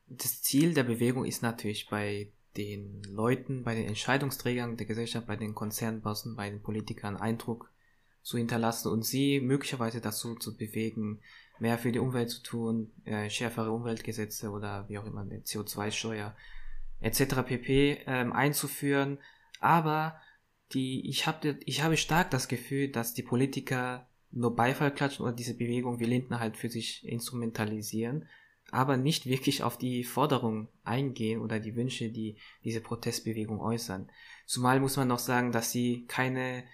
das 0.07 0.43
Ziel 0.43 0.75
der 0.75 0.85
Bewegung 0.85 1.25
ist 1.25 1.43
natürlich 1.43 1.89
bei 1.89 2.29
den 2.57 3.03
Leuten, 3.05 3.63
bei 3.63 3.75
den 3.75 3.87
Entscheidungsträgern 3.87 4.77
der 4.77 4.87
Gesellschaft, 4.87 5.27
bei 5.27 5.37
den 5.37 5.55
Konzernbossen, 5.55 6.37
bei 6.37 6.51
den 6.51 6.63
Politikern 6.63 7.17
Eindruck 7.17 7.71
zu 8.23 8.37
hinterlassen 8.37 8.89
und 8.89 9.05
sie 9.05 9.41
möglicherweise 9.41 10.01
dazu 10.01 10.35
zu 10.35 10.57
bewegen, 10.57 11.21
mehr 11.61 11.79
für 11.79 11.93
die 11.93 11.99
Umwelt 11.99 12.31
zu 12.31 12.43
tun, 12.43 12.91
äh, 13.05 13.29
schärfere 13.31 13.71
Umweltgesetze 13.73 14.51
oder 14.51 14.89
wie 14.89 14.99
auch 14.99 15.07
immer 15.07 15.23
eine 15.23 15.41
CO2-Steuer 15.41 16.35
etc. 17.01 17.43
pp. 17.45 17.99
Ähm, 18.07 18.33
einzuführen. 18.33 19.19
Aber 19.61 20.21
die, 20.73 21.09
ich 21.09 21.27
habe 21.27 21.59
ich 21.65 21.83
habe 21.83 21.97
stark 21.97 22.31
das 22.31 22.49
Gefühl, 22.49 22.89
dass 22.89 23.15
die 23.15 23.23
Politiker 23.23 24.07
nur 24.31 24.55
Beifall 24.55 24.93
klatschen 24.93 25.25
oder 25.25 25.35
diese 25.35 25.57
Bewegung 25.57 26.01
wie 26.01 26.05
Lindner 26.05 26.41
halt 26.41 26.57
für 26.57 26.69
sich 26.69 27.07
instrumentalisieren, 27.07 28.29
aber 28.71 28.97
nicht 28.99 29.27
wirklich 29.27 29.63
auf 29.63 29.79
die 29.79 30.05
Forderungen 30.05 30.69
eingehen 30.85 31.41
oder 31.41 31.61
die 31.61 31.75
Wünsche, 31.75 32.11
die 32.11 32.37
diese 32.65 32.83
Protestbewegung 32.83 33.61
äußern. 33.61 34.11
Zumal 34.47 34.81
muss 34.81 34.97
man 34.97 35.09
noch 35.09 35.19
sagen, 35.19 35.53
dass 35.53 35.73
sie 35.73 36.05
keine 36.07 36.65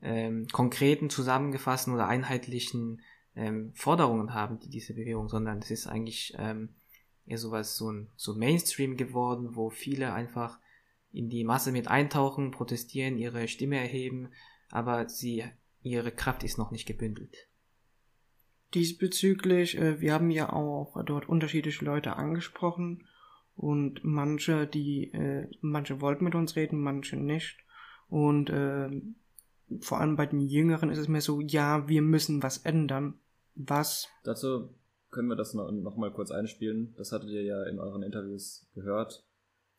ähm, 0.00 0.46
konkreten, 0.50 1.10
zusammengefassten 1.10 1.92
oder 1.92 2.08
einheitlichen 2.08 3.02
ähm, 3.34 3.72
Forderungen 3.74 4.34
haben, 4.34 4.58
die 4.60 4.68
diese 4.68 4.94
Bewegung, 4.94 5.28
sondern 5.28 5.58
es 5.58 5.70
ist 5.70 5.86
eigentlich 5.86 6.34
ähm, 6.38 6.70
eher 7.26 7.38
sowas 7.38 7.76
so 7.76 7.90
ein 7.90 8.10
so 8.16 8.34
Mainstream 8.34 8.96
geworden, 8.96 9.54
wo 9.54 9.70
viele 9.70 10.12
einfach 10.12 10.58
in 11.12 11.28
die 11.28 11.44
Masse 11.44 11.72
mit 11.72 11.88
eintauchen, 11.88 12.50
protestieren, 12.50 13.18
ihre 13.18 13.48
Stimme 13.48 13.76
erheben, 13.76 14.30
aber 14.70 15.08
sie 15.08 15.44
ihre 15.82 16.12
Kraft 16.12 16.44
ist 16.44 16.58
noch 16.58 16.70
nicht 16.70 16.86
gebündelt. 16.86 17.48
Diesbezüglich, 18.74 19.76
äh, 19.76 20.00
wir 20.00 20.14
haben 20.14 20.30
ja 20.30 20.52
auch 20.52 21.02
dort 21.04 21.28
unterschiedliche 21.28 21.84
Leute 21.84 22.16
angesprochen 22.16 23.06
und 23.54 24.02
manche, 24.02 24.66
die, 24.66 25.12
äh, 25.12 25.48
manche 25.60 26.00
wollten 26.00 26.24
mit 26.24 26.34
uns 26.34 26.56
reden, 26.56 26.80
manche 26.80 27.16
nicht. 27.16 27.58
Und 28.08 28.48
äh, 28.50 28.88
vor 29.80 30.00
allem 30.00 30.16
bei 30.16 30.26
den 30.26 30.40
Jüngeren 30.40 30.90
ist 30.90 30.98
es 30.98 31.08
mehr 31.08 31.20
so, 31.20 31.40
ja, 31.40 31.88
wir 31.88 32.02
müssen 32.02 32.42
was 32.42 32.58
ändern. 32.58 33.14
Was? 33.54 34.08
Dazu 34.24 34.74
können 35.10 35.28
wir 35.28 35.36
das 35.36 35.54
noch, 35.54 35.70
noch 35.70 35.96
mal 35.96 36.12
kurz 36.12 36.30
einspielen. 36.30 36.94
Das 36.96 37.12
hattet 37.12 37.30
ihr 37.30 37.42
ja 37.42 37.64
in 37.64 37.78
euren 37.78 38.02
Interviews 38.02 38.66
gehört. 38.74 39.24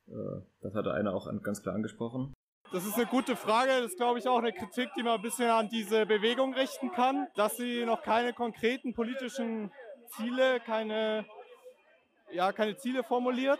Äh, 0.07 0.41
das 0.61 0.73
hatte 0.75 0.93
einer 0.93 1.13
auch 1.13 1.27
ganz 1.41 1.61
klar 1.61 1.75
angesprochen. 1.75 2.33
Das 2.71 2.85
ist 2.85 2.95
eine 2.95 3.05
gute 3.05 3.35
Frage. 3.35 3.69
Das 3.69 3.91
ist, 3.91 3.97
glaube 3.97 4.19
ich, 4.19 4.27
auch 4.27 4.39
eine 4.39 4.53
Kritik, 4.53 4.89
die 4.97 5.03
man 5.03 5.15
ein 5.15 5.21
bisschen 5.21 5.49
an 5.49 5.69
diese 5.69 6.05
Bewegung 6.05 6.53
richten 6.53 6.91
kann, 6.91 7.27
dass 7.35 7.57
sie 7.57 7.85
noch 7.85 8.01
keine 8.01 8.33
konkreten 8.33 8.93
politischen 8.93 9.71
Ziele, 10.15 10.59
keine, 10.59 11.25
ja, 12.31 12.51
keine 12.51 12.77
Ziele 12.77 13.03
formuliert. 13.03 13.59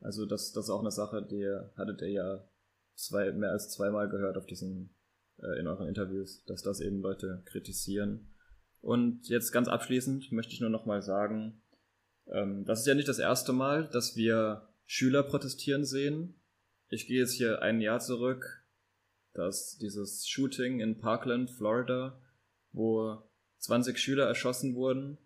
Also 0.00 0.26
das, 0.26 0.52
das 0.52 0.64
ist 0.64 0.70
auch 0.70 0.80
eine 0.80 0.90
Sache, 0.90 1.22
die 1.22 1.46
hattet 1.76 2.02
ihr 2.02 2.10
ja 2.10 2.44
zwei, 2.94 3.32
mehr 3.32 3.50
als 3.50 3.70
zweimal 3.70 4.08
gehört 4.08 4.36
auf 4.36 4.46
diesen, 4.46 4.94
äh, 5.38 5.58
in 5.58 5.66
euren 5.66 5.88
Interviews, 5.88 6.44
dass 6.44 6.62
das 6.62 6.80
eben 6.80 7.00
Leute 7.00 7.42
kritisieren. 7.46 8.33
Und 8.84 9.30
jetzt 9.30 9.50
ganz 9.50 9.66
abschließend 9.68 10.30
möchte 10.30 10.52
ich 10.52 10.60
nur 10.60 10.68
noch 10.68 10.84
mal 10.84 11.00
sagen, 11.00 11.62
ähm, 12.26 12.66
das 12.66 12.80
ist 12.80 12.86
ja 12.86 12.94
nicht 12.94 13.08
das 13.08 13.18
erste 13.18 13.54
Mal, 13.54 13.88
dass 13.88 14.14
wir 14.14 14.68
Schüler 14.84 15.22
protestieren 15.22 15.86
sehen. 15.86 16.34
Ich 16.90 17.06
gehe 17.06 17.20
jetzt 17.20 17.32
hier 17.32 17.62
ein 17.62 17.80
Jahr 17.80 18.00
zurück, 18.00 18.62
dass 19.32 19.78
dieses 19.78 20.28
Shooting 20.28 20.80
in 20.80 20.98
Parkland, 20.98 21.50
Florida, 21.50 22.20
wo 22.72 23.22
20 23.60 23.98
Schüler 23.98 24.26
erschossen 24.26 24.74
wurden, 24.74 25.16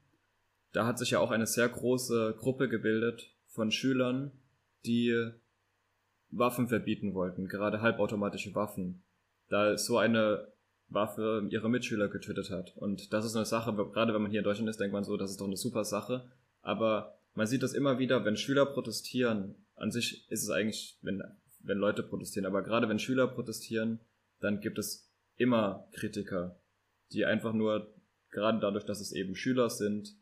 da 0.70 0.86
hat 0.86 1.00
sich 1.00 1.10
ja 1.10 1.18
auch 1.18 1.32
eine 1.32 1.48
sehr 1.48 1.68
große 1.68 2.36
Gruppe 2.38 2.68
gebildet 2.68 3.34
von 3.48 3.72
Schülern, 3.72 4.30
die 4.86 5.32
Waffen 6.30 6.68
verbieten 6.68 7.12
wollten, 7.12 7.48
gerade 7.48 7.80
halbautomatische 7.80 8.54
Waffen, 8.54 9.02
da 9.48 9.76
so 9.76 9.98
eine 9.98 10.52
Waffe 10.88 11.46
ihre 11.50 11.68
Mitschüler 11.68 12.08
getötet 12.08 12.50
hat. 12.50 12.76
Und 12.76 13.12
das 13.12 13.24
ist 13.24 13.36
eine 13.36 13.44
Sache, 13.44 13.72
gerade 13.74 14.14
wenn 14.14 14.22
man 14.22 14.30
hier 14.30 14.40
in 14.40 14.44
Deutschland 14.44 14.70
ist, 14.70 14.80
denkt 14.80 14.92
man 14.92 15.04
so, 15.04 15.16
das 15.16 15.30
ist 15.30 15.40
doch 15.40 15.46
eine 15.46 15.56
super 15.56 15.84
Sache. 15.84 16.30
Aber 16.62 17.18
man 17.34 17.46
sieht 17.46 17.62
das 17.62 17.74
immer 17.74 17.98
wieder, 17.98 18.24
wenn 18.24 18.36
Schüler 18.36 18.66
protestieren. 18.66 19.54
An 19.76 19.90
sich 19.90 20.30
ist 20.30 20.42
es 20.42 20.50
eigentlich, 20.50 20.98
wenn 21.02 21.22
wenn 21.60 21.78
Leute 21.78 22.02
protestieren. 22.02 22.46
Aber 22.46 22.62
gerade 22.62 22.88
wenn 22.88 22.98
Schüler 22.98 23.28
protestieren, 23.28 24.00
dann 24.40 24.60
gibt 24.60 24.78
es 24.78 25.12
immer 25.36 25.88
Kritiker, 25.92 26.60
die 27.12 27.24
einfach 27.24 27.52
nur, 27.52 27.94
gerade 28.30 28.60
dadurch, 28.60 28.84
dass 28.84 29.00
es 29.00 29.12
eben 29.12 29.34
Schüler 29.34 29.70
sind, 29.70 30.16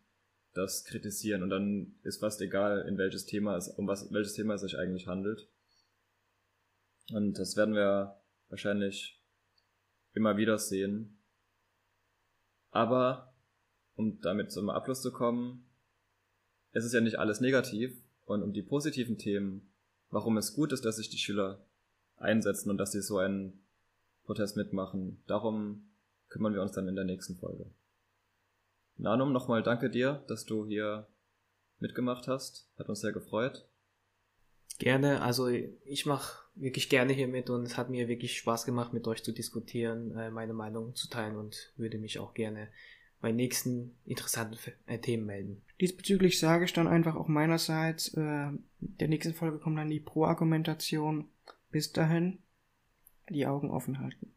das 0.53 0.85
kritisieren. 0.85 1.43
Und 1.43 1.51
dann 1.51 1.97
ist 2.03 2.21
fast 2.21 2.41
egal, 2.41 2.87
in 2.89 2.99
welches 2.99 3.27
Thema 3.27 3.57
es, 3.57 3.69
um 3.69 3.87
was, 3.87 4.13
welches 4.13 4.35
Thema 4.35 4.55
es 4.55 4.63
sich 4.63 4.79
eigentlich 4.79 5.07
handelt. 5.07 5.49
Und 7.13 7.39
das 7.39 7.57
werden 7.57 7.75
wir 7.75 8.21
wahrscheinlich 8.49 9.23
immer 10.17 10.37
wieder 10.37 10.59
sehen. 10.59 11.19
Aber, 12.71 13.33
um 13.95 14.21
damit 14.21 14.51
zum 14.51 14.69
Abschluss 14.71 15.03
zu 15.03 15.13
kommen, 15.13 15.69
es 16.73 16.85
ist 16.85 16.93
ja 16.93 17.01
nicht 17.01 17.19
alles 17.19 17.41
negativ. 17.41 17.97
Und 18.25 18.43
um 18.43 18.53
die 18.53 18.63
positiven 18.63 19.19
Themen 19.19 19.71
warum 20.11 20.37
es 20.37 20.55
gut 20.55 20.73
ist, 20.73 20.85
dass 20.85 20.97
sich 20.97 21.11
die 21.11 21.19
Schüler 21.19 21.65
einsetzen 22.17 22.71
und 22.71 22.79
dass 22.79 22.93
sie 22.93 23.03
so 23.03 23.19
einen 23.19 23.65
Protest 24.25 24.57
mitmachen. 24.57 25.23
Darum 25.27 25.91
kümmern 26.29 26.55
wir 26.55 26.63
uns 26.63 26.73
dann 26.73 26.89
in 26.89 26.97
der 26.97 27.05
nächsten 27.05 27.37
Folge. 27.37 27.71
Nanum, 28.97 29.33
nochmal 29.33 29.63
danke 29.63 29.91
dir, 29.91 30.25
dass 30.27 30.47
du 30.47 30.67
hier 30.67 31.07
mitgemacht 31.79 32.29
hast. 32.29 32.71
Hat 32.79 32.89
uns 32.89 33.01
sehr 33.01 33.13
gefreut. 33.13 33.69
Gerne, 34.79 35.23
also 35.23 35.49
ich 35.49 36.07
mache 36.07 36.47
wirklich 36.55 36.89
gerne 36.89 37.13
hier 37.13 37.29
mit 37.29 37.51
und 37.51 37.63
es 37.63 37.77
hat 37.77 37.91
mir 37.91 38.09
wirklich 38.09 38.37
Spaß 38.37 38.65
gemacht, 38.65 38.93
mit 38.93 39.07
euch 39.07 39.23
zu 39.23 39.33
diskutieren, 39.33 40.17
äh, 40.17 40.31
meine 40.31 40.53
Meinung 40.53 40.95
zu 40.95 41.09
teilen 41.09 41.37
und 41.37 41.73
würde 41.77 41.99
mich 41.99 42.19
auch 42.19 42.35
gerne 42.35 42.69
bei 43.21 43.33
nächsten 43.33 43.97
interessanten 44.05 44.59
äh, 44.87 44.99
Themen 44.99 45.27
melden. 45.27 45.63
Diesbezüglich 45.81 46.39
sage 46.39 46.65
ich 46.65 46.73
dann 46.73 46.89
einfach 46.89 47.17
auch 47.17 47.29
meinerseits, 47.29 48.15
äh, 48.15 48.51
der 48.81 49.09
nächsten 49.09 49.35
Folge 49.35 49.59
kommt 49.59 49.79
dann 49.79 49.91
die 49.91 50.01
Pro-Argumentation. 50.01 51.29
Bis 51.71 51.93
dahin, 51.93 52.39
die 53.29 53.47
Augen 53.47 53.71
offen 53.71 53.99
halten. 53.99 54.33